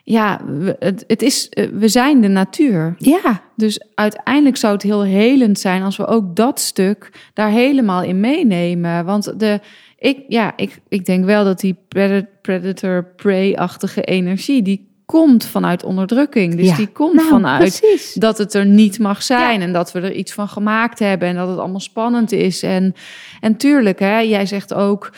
[0.04, 0.40] Ja,
[0.78, 2.94] het, het is, eh, we zijn de natuur.
[2.98, 8.02] ja, Dus uiteindelijk zou het heel helend zijn als we ook dat stuk daar helemaal
[8.02, 9.04] in meenemen.
[9.04, 9.60] Want de,
[9.98, 16.54] ik, ja, ik, ik denk wel dat die pred- predator-prey-achtige energie, die komt vanuit onderdrukking.
[16.56, 16.76] Dus Ja.
[16.76, 18.12] die komt nou, vanuit precies.
[18.14, 21.34] dat het er niet mag zijn en dat we er iets van gemaakt hebben en
[21.34, 22.62] dat het allemaal spannend is.
[22.62, 22.94] En,
[23.40, 25.12] en tuurlijk, hè, jij zegt ook,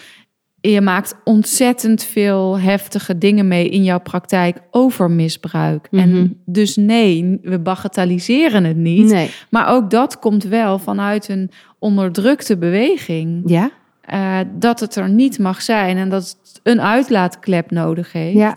[0.61, 5.89] je maakt ontzettend veel heftige dingen mee in jouw praktijk over misbruik.
[5.91, 6.03] Mhm.
[6.03, 9.11] En dus nee, we bagatelliseren het niet.
[9.11, 9.31] Nee.
[9.51, 13.43] Maar ook dat komt wel vanuit een onderdrukte beweging.
[13.47, 13.71] Ja,
[14.01, 18.37] eh, dat het er niet mag zijn en dat het een uitlaatklep nodig heeft.
[18.37, 18.57] Ja.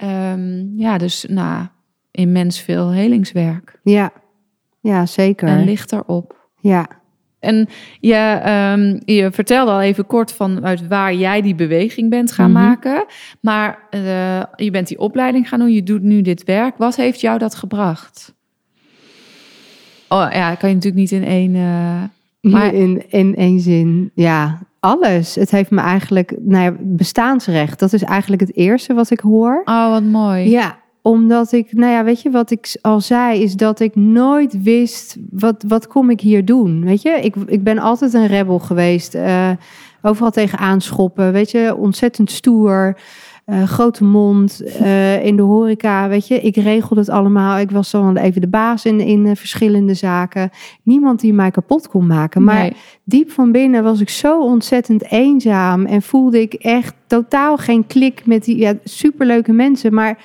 [0.00, 1.66] Ehm, ja, dus nou,
[2.10, 3.78] immens veel helingswerk.
[3.82, 4.12] ja,
[4.80, 5.48] ja, zeker.
[5.48, 6.48] En ligt erop.
[6.60, 6.86] Ja,
[7.38, 7.68] En
[8.00, 12.60] je, ehm, je vertelde al even kort vanuit waar jij die beweging bent gaan Mhm.
[12.62, 13.04] maken.
[13.40, 16.76] Maar eh, je bent die opleiding gaan doen, je doet nu dit werk.
[16.76, 18.34] Wat heeft jou dat gebracht?
[20.08, 21.54] Oh ja, kan je natuurlijk niet in één...
[21.54, 22.02] eh,
[22.52, 25.34] Maar- in, in één zin, ja, alles.
[25.34, 27.78] Het heeft me eigenlijk, nou ja, bestaansrecht.
[27.78, 29.62] Dat is eigenlijk het eerste wat ik hoor.
[29.64, 30.50] Oh, wat mooi.
[30.50, 34.62] Ja, omdat ik, nou ja, weet je wat ik al zei, is dat ik nooit
[34.62, 36.84] wist wat, wat kom ik hier doen.
[36.84, 39.14] Weet je, ik, ik ben altijd een rebel geweest.
[39.14, 39.50] eh,
[40.02, 42.96] overal tegen aanschoppen, weet je, ontzettend stoer.
[43.50, 46.40] Eh, grote mond eh, in de horeca, weet je.
[46.40, 47.58] Ik regelde het allemaal.
[47.58, 50.50] Ik was dan even de baas in, in eh, verschillende zaken.
[50.82, 52.44] Niemand die mij kapot kon maken.
[52.44, 52.72] Maar Nee.
[53.04, 58.26] diep van binnen was ik zo ontzettend eenzaam en voelde ik echt totaal geen klik
[58.26, 59.94] met die ja, superleuke mensen.
[59.94, 60.18] Maar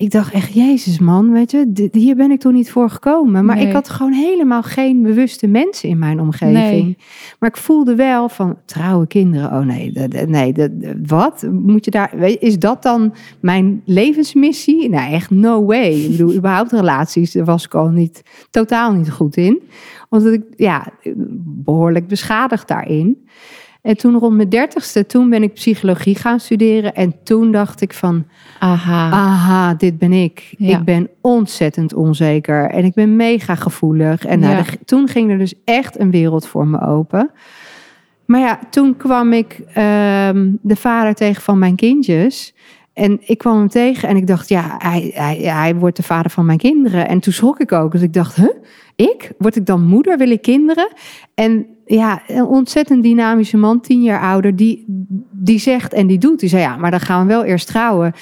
[0.00, 3.44] ik dacht echt, Jezus man, weet je, dit- hier ben ik toch niet voor gekomen.
[3.44, 3.66] Maar Nee.
[3.66, 6.52] ik had gewoon helemaal geen bewuste mensen in mijn omgeving.
[6.54, 6.96] Nee.
[7.38, 9.50] Maar ik voelde wel van trouwe kinderen.
[9.52, 10.70] Oh nee, dat- nee, dat,
[11.06, 12.12] wat moet je daar?
[12.16, 14.88] weet je, Is dat dan mijn levensmissie?
[14.88, 15.92] Nou, echt no way.
[15.92, 19.60] Ik bedoel, überhaupt relaties, daar was ik al niet totaal niet goed in,
[20.08, 20.86] omdat ik ja
[21.64, 23.26] behoorlijk beschadigd daarin.
[23.82, 26.94] En toen rond mijn dertigste, toen ben ik psychologie gaan studeren.
[26.94, 28.26] En toen dacht ik van,
[28.58, 29.10] Aha.
[29.10, 30.54] aha, dit ben ik.
[30.58, 30.78] Ja.
[30.78, 34.24] Ik ben ontzettend onzeker en ik ben mega gevoelig.
[34.26, 34.64] En nou, Ja.
[34.84, 37.30] toen ging er dus echt een wereld voor me open.
[38.24, 42.54] Maar ja, toen kwam ik ehm, de vader tegen van mijn kindjes.
[43.00, 46.30] En ik kwam hem tegen en ik dacht, ja, hij, hij, hij wordt de vader
[46.30, 47.08] van mijn kinderen.
[47.08, 47.92] En toen schrok ik ook.
[47.92, 48.48] Dus ik dacht, huh?
[48.96, 49.32] Ik?
[49.38, 50.18] Word ik dan moeder?
[50.18, 50.88] Wil ik kinderen?
[51.34, 54.84] En ja, een ontzettend dynamische man, tien jaar ouder, die,
[55.30, 56.40] die zegt en die doet.
[56.40, 58.12] Die zei, ja, maar dan gaan we wel eerst trouwen.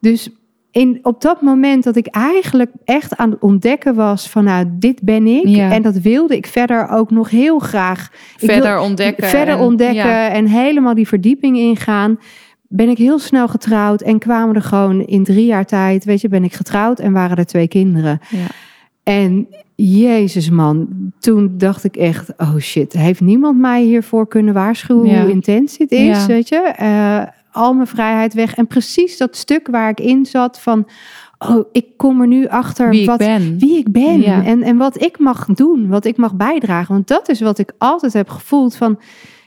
[0.00, 0.30] Dus
[0.70, 5.02] in, op dat moment dat ik eigenlijk echt aan het ontdekken was van, nou, dit
[5.02, 5.46] ben ik.
[5.46, 5.70] Ja.
[5.72, 8.10] En dat wilde ik verder ook nog heel graag.
[8.38, 9.28] Ik wil- Verder ontdekken.
[9.28, 10.28] verder en- ontdekken ja.
[10.28, 12.18] en helemaal die verdieping ingaan.
[12.74, 16.28] Ben ik heel snel getrouwd en kwamen er gewoon in drie jaar tijd, weet je,
[16.28, 18.20] ben ik getrouwd en waren er twee kinderen.
[18.30, 18.46] Ja.
[19.02, 25.08] En Jezus man, toen dacht ik echt, oh shit, heeft niemand mij hiervoor kunnen waarschuwen
[25.08, 25.20] Ja.
[25.22, 26.26] hoe intens dit is, Ja.
[26.26, 26.56] weet je?
[26.56, 28.54] Eh, al mijn vrijheid weg.
[28.54, 30.86] En precies dat stuk waar ik in zat van,
[31.38, 33.58] oh, ik kom er nu achter Wie ik wat, ben.
[33.58, 34.44] wie ik ben Ja.
[34.44, 36.94] en, en wat ik mag doen, wat ik mag bijdragen.
[36.94, 38.98] Want dat is wat ik altijd heb gevoeld van,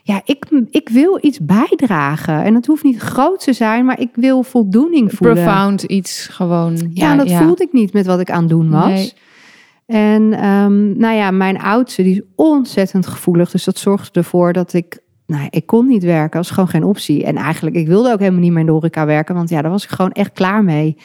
[0.08, 2.43] ja, ik, ik wil iets bijdragen.
[2.43, 5.43] En het hoeft niet groot te zijn, maar ik wil voldoening voelen.
[5.43, 6.89] Profound iets gewoon.
[6.93, 8.89] Ja, en dat voelde ik niet met wat ik aan het doen was.
[8.89, 9.14] Nee.
[9.86, 13.51] En ehm, nou ja, mijn oudste die is ontzettend gevoelig.
[13.51, 14.99] Dus dat zorgde ervoor dat ik...
[15.26, 16.32] Nou, ik kon niet werken.
[16.32, 17.24] Dat was gewoon geen optie.
[17.24, 19.36] En eigenlijk, ik wilde ook helemaal niet meer in de horeca werken.
[19.36, 20.97] Want ja, daar was ik gewoon echt klaar mee.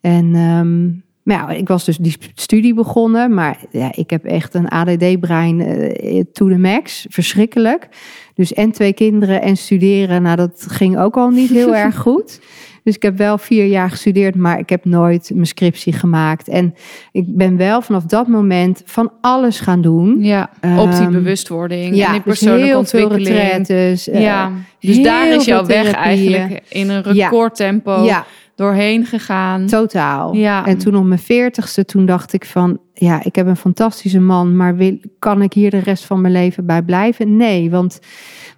[0.00, 0.88] En ehm,
[1.28, 3.34] maar ja, ik was dus die studie begonnen.
[3.34, 7.06] Maar ja, ik heb echt een ADD-brein eh, to the max.
[7.08, 7.88] Verschrikkelijk.
[8.34, 10.22] Dus en twee kinderen en studeren.
[10.22, 12.40] Nou, dat ging ook al niet heel erg goed.
[12.82, 16.48] Dus ik heb wel vier jaar gestudeerd, maar ik heb nooit mijn scriptie gemaakt.
[16.48, 16.74] En
[17.12, 20.16] ik ben wel vanaf dat moment van alles gaan doen.
[20.24, 23.68] Ja, op die Ehm, bewustwording en die dus persoonlijke heel veel ontwikkeling.
[23.68, 27.24] eh, ja, dus daar is jouw weg eigenlijk in een Ja.
[27.28, 28.26] recordtempo ja,
[28.58, 29.66] doorheen gegaan.
[29.66, 30.34] totaal.
[30.34, 30.66] Ja.
[30.66, 32.78] En toen op mijn veertigste, toen dacht ik van...
[32.94, 36.32] ja, ik heb een fantastische man, maar wil, kan ik hier de rest van mijn
[36.32, 37.36] leven bij blijven?
[37.36, 37.98] Nee, want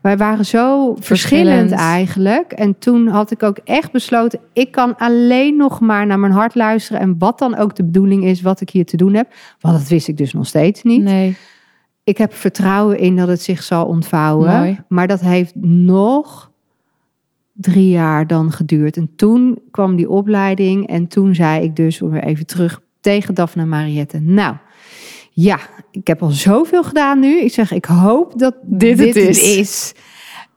[0.00, 1.70] wij waren zo verschillend, Verschillend.
[1.80, 2.52] eigenlijk.
[2.52, 4.40] En toen had ik ook echt besloten...
[4.52, 7.00] ik kan alleen nog maar naar mijn hart luisteren...
[7.00, 9.28] en wat dan ook de bedoeling is, wat ik hier te doen heb.
[9.60, 11.02] Want dat wist ik dus nog steeds niet.
[11.02, 11.36] Nee,
[12.04, 14.56] Ik heb vertrouwen in dat het zich zal ontvouwen.
[14.58, 14.78] Mooi.
[14.88, 16.49] Maar dat heeft nog
[17.60, 18.96] drie jaar dan geduurd.
[18.96, 20.86] En toen kwam die opleiding.
[20.86, 24.20] En toen zei ik dus, om weer even terug tegen Daphne en Mariette.
[24.20, 24.56] Nou,
[25.30, 25.58] ja,
[25.90, 27.40] ik heb al zoveel gedaan nu.
[27.40, 29.94] Ik zeg, ik hoop dat Dit dit, het is.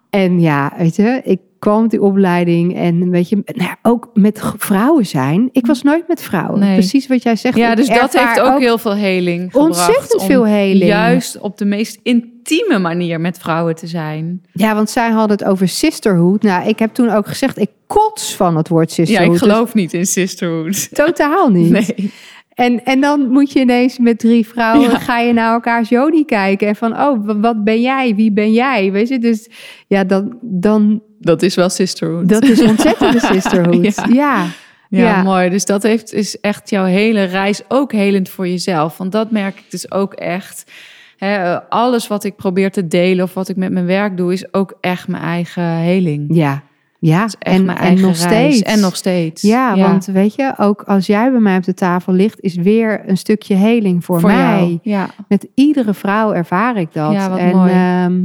[0.09, 4.09] En ja, weet je, ik kwam op die opleiding en weet je, nou ja, ook
[4.13, 5.49] met vrouwen zijn.
[5.51, 6.59] Ik was nooit met vrouwen.
[6.59, 6.73] Nee.
[6.73, 7.57] Precies wat jij zegt.
[7.57, 9.65] ja, dus dat heeft ook, heel veel heling gebracht.
[9.67, 10.83] ontzettend veel heling.
[10.91, 14.41] Juist op de meest intieme manier met vrouwen te zijn.
[14.53, 16.41] Ja, want zij hadden het over sisterhood.
[16.43, 19.33] Nou, ik heb toen ook gezegd, ik kots van het woord Ja, sisterhood.
[19.35, 20.65] ik geloof niet in sisterhood.
[20.65, 21.71] Dus totaal niet.
[21.95, 22.11] Nee.
[22.53, 24.99] En, en dan moet je ineens met drie vrouwen, Ja.
[24.99, 26.67] ga je naar elkaars Jodi kijken.
[26.67, 28.15] En van, oh, wat ben jij?
[28.15, 28.91] Wie ben jij?
[28.91, 29.49] Weet je, dus
[29.87, 32.29] ja, dan, dan Dat is wel sisterhood.
[32.29, 33.95] dat is ontzettende sisterhood.
[33.95, 34.05] Ja.
[34.09, 34.45] ja.
[34.89, 35.23] Ja, Ja.
[35.23, 35.49] mooi.
[35.49, 38.97] Dus dat heeft, is echt jouw hele reis ook helend voor jezelf.
[38.97, 40.71] Want dat merk ik dus ook echt.
[41.17, 44.53] Eh, alles wat ik probeer te delen of wat ik met mijn werk doe, is
[44.53, 46.25] ook echt mijn eigen heling.
[46.35, 46.61] Ja,
[46.99, 47.27] ja.
[47.39, 48.55] en, mijn en eigen nog reis.
[48.55, 48.61] steeds.
[48.73, 49.41] En nog steeds.
[49.41, 53.01] Ja, want weet je, ook als jij bij mij op de tafel ligt, is weer
[53.05, 54.59] een stukje heling voor, voor mij.
[54.59, 54.79] jou.
[54.81, 55.09] Ja.
[55.27, 57.11] Met iedere vrouw ervaar ik dat.
[57.13, 57.71] Ja, wat en, mooi.
[57.71, 58.19] ehm,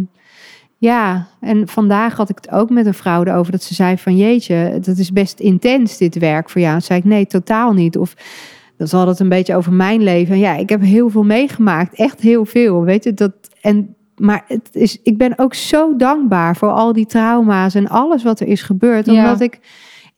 [0.81, 4.17] ja, en vandaag had ik het ook met een vrouw erover dat ze zei van
[4.17, 6.73] jeetje, dat is best intens dit werk voor jou.
[6.73, 7.97] Toen zei ik nee, totaal niet.
[7.97, 8.15] Of
[8.77, 10.35] dat had het een beetje over mijn leven.
[10.35, 12.83] En ja, ik heb heel veel meegemaakt, echt heel veel.
[12.83, 13.33] Weet je dat?
[13.61, 18.23] En maar het is, ik ben ook zo dankbaar voor al die trauma's en alles
[18.23, 19.13] wat er is gebeurd, Ja.
[19.13, 19.61] omdat ik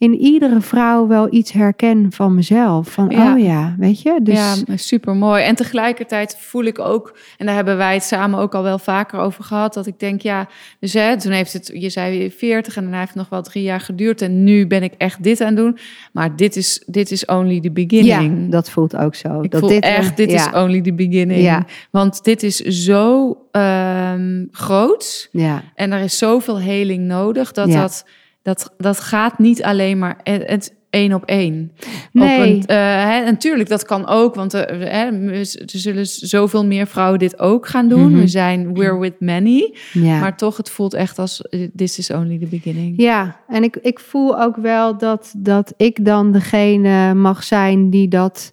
[0.00, 2.88] in iedere vrouw wel iets herken van mezelf.
[2.88, 3.32] Van Ja.
[3.32, 4.20] oh ja, weet je.
[4.22, 5.42] Dus ja, super mooi.
[5.42, 9.18] En tegelijkertijd voel ik ook, en daar hebben wij het samen ook al wel vaker
[9.18, 10.48] over gehad, dat ik denk, ja,
[10.78, 13.62] dus hè, toen heeft het, je zei 40 en daarna heeft het nog wel drie
[13.62, 15.78] jaar geduurd en nu ben ik echt dit aan het doen.
[16.12, 18.44] Maar dit is, dit is only the beginning.
[18.44, 19.40] ja, dat voelt ook zo.
[19.40, 21.42] Ik dat voel dit echt, dit is only the beginning.
[21.42, 21.64] Ja.
[21.90, 28.04] Want dit is zo ehm groot Ja, en er is zoveel heling nodig dat dat,
[28.42, 31.72] dat, dat gaat niet alleen maar het, het één op één.
[32.12, 32.38] Nee.
[32.38, 36.86] Op een, eh, hè, natuurlijk, dat kan ook, want eh, hè, er zullen zoveel meer
[36.86, 38.10] vrouwen dit ook gaan doen.
[38.10, 38.20] Mhm.
[38.20, 40.20] We zijn we're with many, ja.
[40.20, 43.00] maar toch, het voelt echt als eh, this is only the beginning.
[43.00, 48.08] ja, en ik, ik voel ook wel dat, dat ik dan degene mag zijn die
[48.08, 48.52] dat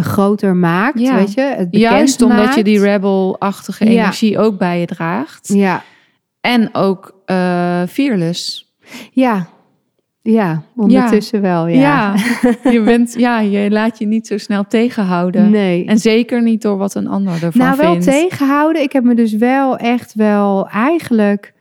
[0.00, 1.00] groter maakt.
[1.00, 1.14] Ja.
[1.16, 3.90] Weet je, het Juist omdat je die rebel-achtige Ja.
[3.90, 5.48] energie ook bij je draagt.
[5.48, 5.82] Ja,
[6.40, 7.14] En ook
[7.88, 8.73] fearless.
[9.10, 9.48] Ja,
[10.22, 11.66] ja, ondertussen wel.
[11.66, 12.14] Ja,
[12.62, 12.70] Ja.
[12.72, 15.50] je, bent, ja, je laat je niet zo snel tegenhouden.
[15.50, 15.86] nee.
[15.86, 18.06] En zeker niet door wat een ander ervan nou, wel vindt.
[18.06, 18.82] tegenhouden.
[18.82, 21.54] Ik heb me dus wel echt wel eigenlijk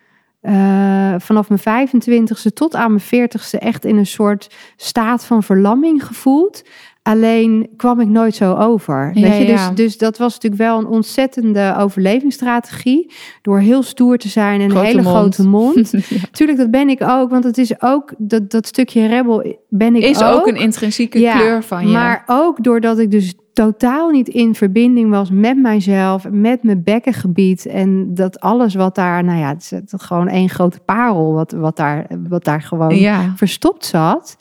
[0.43, 6.05] eh, vanaf mijn 25ste tot aan mijn 40ste echt in een soort staat van verlamming
[6.05, 6.63] gevoeld.
[7.03, 9.11] Alleen kwam ik nooit zo over.
[9.13, 9.45] Ja, Weet je?
[9.45, 9.71] Dus, ja.
[9.71, 13.11] dus dat was natuurlijk wel een ontzettende overlevingsstrategie.
[13.41, 15.15] Door heel stoer te zijn en Grote een hele mond.
[15.35, 15.91] grote mond.
[16.09, 16.17] Ja.
[16.31, 17.29] Tuurlijk, dat ben ik ook.
[17.29, 20.33] Want het is ook, dat, dat stukje rebel ben ik Is ook.
[20.33, 21.93] ook een intrinsieke kleur van je.
[21.93, 27.65] Maar ook doordat ik dus totaal niet in verbinding was met mijzelf, met mijn bekkengebied.
[27.65, 31.77] En dat alles wat daar, nou ja, het is gewoon één grote parel wat, wat,
[31.77, 34.37] daar, wat daar gewoon verstopt zat.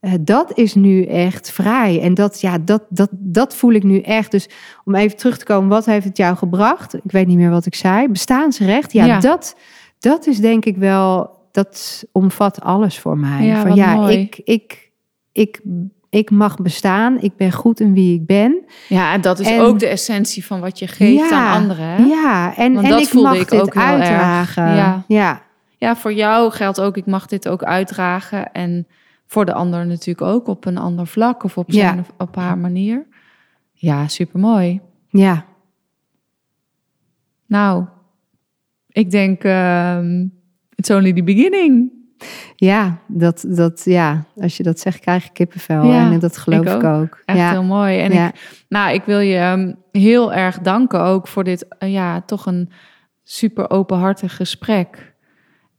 [0.00, 2.00] Eh, dat is nu echt vrij.
[2.02, 4.30] En dat, ja, dat, dat, dat voel ik nu echt.
[4.30, 4.48] Dus
[4.84, 6.94] om even terug te komen, wat heeft het jou gebracht?
[6.94, 8.08] Ik weet niet meer wat ik zei.
[8.08, 9.18] Bestaansrecht, ja, Ja.
[9.20, 9.56] Dat,
[9.98, 13.44] dat is denk ik wel, dat omvat alles voor mij.
[13.46, 14.18] Ja, Van wat ja, mooi.
[14.18, 14.90] ik, ik,
[15.32, 15.60] ik,
[16.10, 18.64] ik mag bestaan, ik ben goed in wie ik ben.
[18.88, 21.86] Ja, en dat is En- ook de essentie van wat je geeft Ja, aan anderen.
[21.86, 22.02] Hè?
[22.04, 23.92] Ja, en, Want en dat ik voelde mag ik dit ook heel erg.
[23.92, 24.74] uitdragen.
[24.74, 25.04] Ja.
[25.06, 25.42] ja.
[25.76, 28.52] Ja, voor jou geldt ook, ik mag dit ook uitdragen.
[28.52, 28.86] En
[29.30, 31.80] voor de ander natuurlijk ook op een ander vlak of op, Ja.
[31.80, 33.06] zijn, of op haar manier.
[33.72, 34.80] Ja, supermooi.
[35.08, 35.44] ja.
[37.46, 37.84] Nou,
[38.88, 40.26] ik denk, ehm
[40.74, 41.92] it's only the beginning.
[42.56, 45.84] Ja, dat, dat, ja, als je dat zegt, krijg ik kippenvel.
[45.84, 47.22] Ja, en dat geloof ik ik ook.
[47.24, 47.50] Echt ja.
[47.50, 47.98] heel mooi.
[48.00, 48.28] En Ja.
[48.28, 52.46] ik, nou, ik wil je ehm, heel erg danken ook voor dit, eh, ja, toch
[52.46, 52.70] een
[53.22, 55.14] super openhartig gesprek.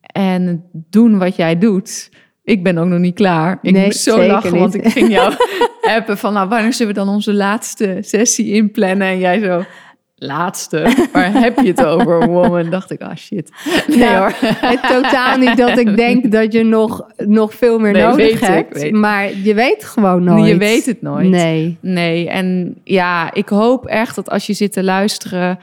[0.01, 2.11] En het doen wat jij doet.
[2.43, 3.59] Ik ben ook nog niet klaar.
[3.61, 4.59] Ik Nee, moest zo lachen, niet.
[4.61, 5.33] want ik ging jou
[5.97, 9.07] appen van, nou, wanneer zullen we dan onze laatste sessie inplannen?
[9.07, 9.63] En jij zo,
[10.15, 12.69] laatste, waar heb je het over, woman?
[12.69, 13.51] Dacht ik, ah shit.
[13.87, 14.33] Nee Nou, hoor.
[14.41, 18.73] Het totaal niet dat ik denk dat je nog, nog veel meer Nee, nodig hebt.
[18.73, 18.91] weet ik.
[18.93, 20.47] maar je weet gewoon nooit.
[20.47, 21.29] Je weet het nooit.
[21.29, 21.77] Nee.
[21.81, 25.59] Nee, en ja, ik hoop echt dat als je zit te luisteren,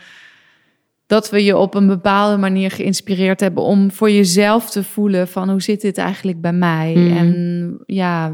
[1.08, 5.50] dat we je op een bepaalde manier geïnspireerd hebben om voor jezelf te voelen van
[5.50, 6.94] hoe zit dit eigenlijk bij mij?
[6.96, 7.16] Mm.
[7.16, 8.32] En ja,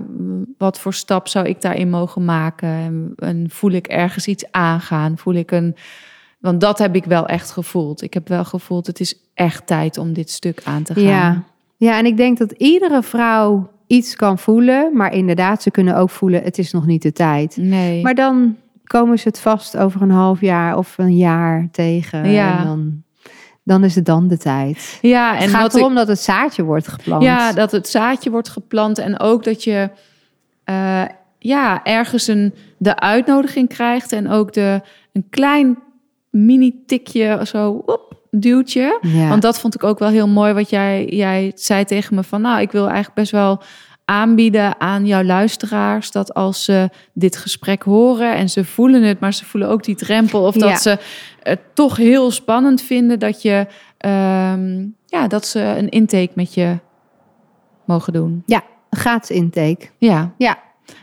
[0.59, 2.68] wat voor stap zou ik daarin mogen maken?
[2.68, 5.18] En, en voel ik ergens iets aangaan?
[5.18, 5.77] Voel ik een.
[6.41, 8.03] Want dat heb ik wel echt gevoeld.
[8.03, 11.03] Ik heb wel gevoeld, het is echt tijd om dit stuk aan te gaan.
[11.03, 11.43] Ja.
[11.77, 14.97] ja, en ik denk dat iedere vrouw iets kan voelen.
[14.97, 17.57] Maar inderdaad, ze kunnen ook voelen, het is nog niet de tijd.
[17.57, 18.03] Nee.
[18.03, 22.30] Maar dan komen ze het vast over een half jaar of een jaar tegen.
[22.30, 22.59] Ja.
[22.59, 23.03] En dan,
[23.62, 24.99] dan is het dan de tijd.
[25.03, 27.22] ja, En het gaat ik- erom dat het zaadje wordt geplant.
[27.22, 29.91] Ja, dat het zaadje wordt geplant en ook dat je
[30.64, 31.03] eh,
[31.39, 34.80] ja, ergens een, de uitnodiging krijgt en ook de,
[35.12, 35.78] een klein
[36.30, 38.99] mini-tikje zo, op, duwtje.
[39.01, 39.28] Ja.
[39.28, 42.41] Want dat vond ik ook wel heel mooi wat jij, jij zei tegen me van,
[42.41, 43.62] nou, ik wil eigenlijk best wel
[44.05, 49.35] aanbieden aan jouw luisteraars dat als ze dit gesprek horen en ze voelen het, maar
[49.35, 50.77] ze voelen ook die drempel of dat Ja.
[50.77, 50.99] ze
[51.43, 53.67] het toch heel spannend vinden dat je
[53.99, 56.79] ehm, ja, dat ze een intake met je
[57.85, 58.43] mogen doen.
[58.47, 59.87] ja, een gratis intake.
[59.99, 60.33] Ja.
[60.39, 60.59] Ja.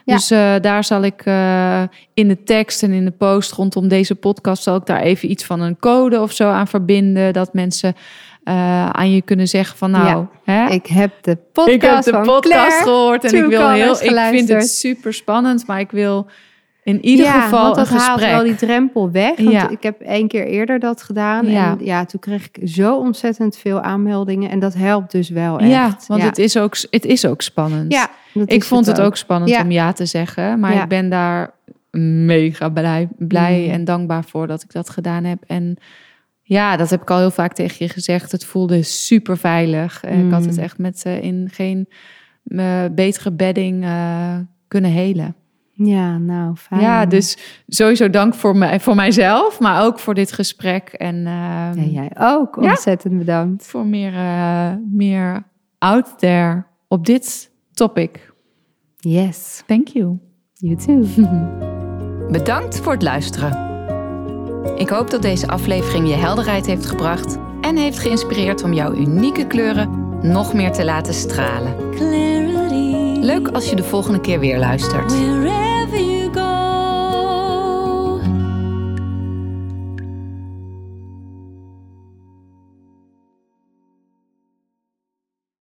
[0.06, 0.16] Ja.
[0.16, 1.84] Dus eh, daar zal ik eh,
[2.14, 5.45] in de tekst en in de post rondom deze podcast zal ik daar even iets
[5.45, 7.34] van een code of zo aan verbinden.
[7.34, 7.95] Dat mensen
[8.43, 12.11] eh, aan je kunnen zeggen van nou, hè, Ik heb de podcast, ik heb de
[12.11, 15.91] van podcast Claire gehoord en ik wil heel, ik vind het super spannend, maar ik
[15.91, 16.27] wil
[16.83, 18.07] in ieder ja, geval want dat een gesprek.
[18.19, 19.37] haalt wel die drempel weg.
[19.37, 19.69] Want Ja.
[19.69, 21.45] ik heb één keer eerder dat gedaan.
[21.47, 21.69] Ja.
[21.79, 24.49] En ja, toen kreeg ik zo ontzettend veel aanmeldingen.
[24.49, 25.69] En dat helpt dus wel echt.
[25.69, 26.23] Ja, want.
[26.23, 27.93] Het, is ook, het is ook spannend.
[27.93, 28.09] Ja,
[28.45, 31.53] ik vond het ook spannend om ja te zeggen, maar ik ben daar
[32.25, 33.71] mega blij, blij Mm.
[33.73, 35.43] en dankbaar voor dat ik dat gedaan heb.
[35.47, 35.77] En
[36.52, 38.32] ja, dat heb ik al heel vaak tegen je gezegd.
[38.32, 40.04] Het voelde super veilig.
[40.04, 40.64] Eh, Ik had het Mm.
[40.64, 41.88] echt met eh, in geen
[42.45, 44.36] eh, betere bedding eh,
[44.68, 45.36] kunnen helen.
[45.74, 46.82] Ja, nou, fijn.
[46.82, 47.38] Ja, dus
[47.68, 50.88] sowieso dank voor, mij, voor mijzelf, maar ook voor dit gesprek.
[50.89, 52.58] En ehm, En jij ook.
[52.62, 52.70] Ja.
[52.70, 53.68] Ontzettend bedankt.
[53.68, 55.43] voor meer, eh, meer
[55.78, 58.32] out there op dit topic.
[58.97, 60.18] Yes, Thank you.
[60.54, 61.06] you too.
[62.38, 63.70] Bedankt voor het luisteren.
[64.76, 69.47] Ik hoop dat deze aflevering je helderheid heeft gebracht en heeft geïnspireerd om jouw unieke
[69.47, 71.76] kleuren nog meer te laten stralen.
[73.24, 75.14] Leuk als je de volgende keer weer luistert.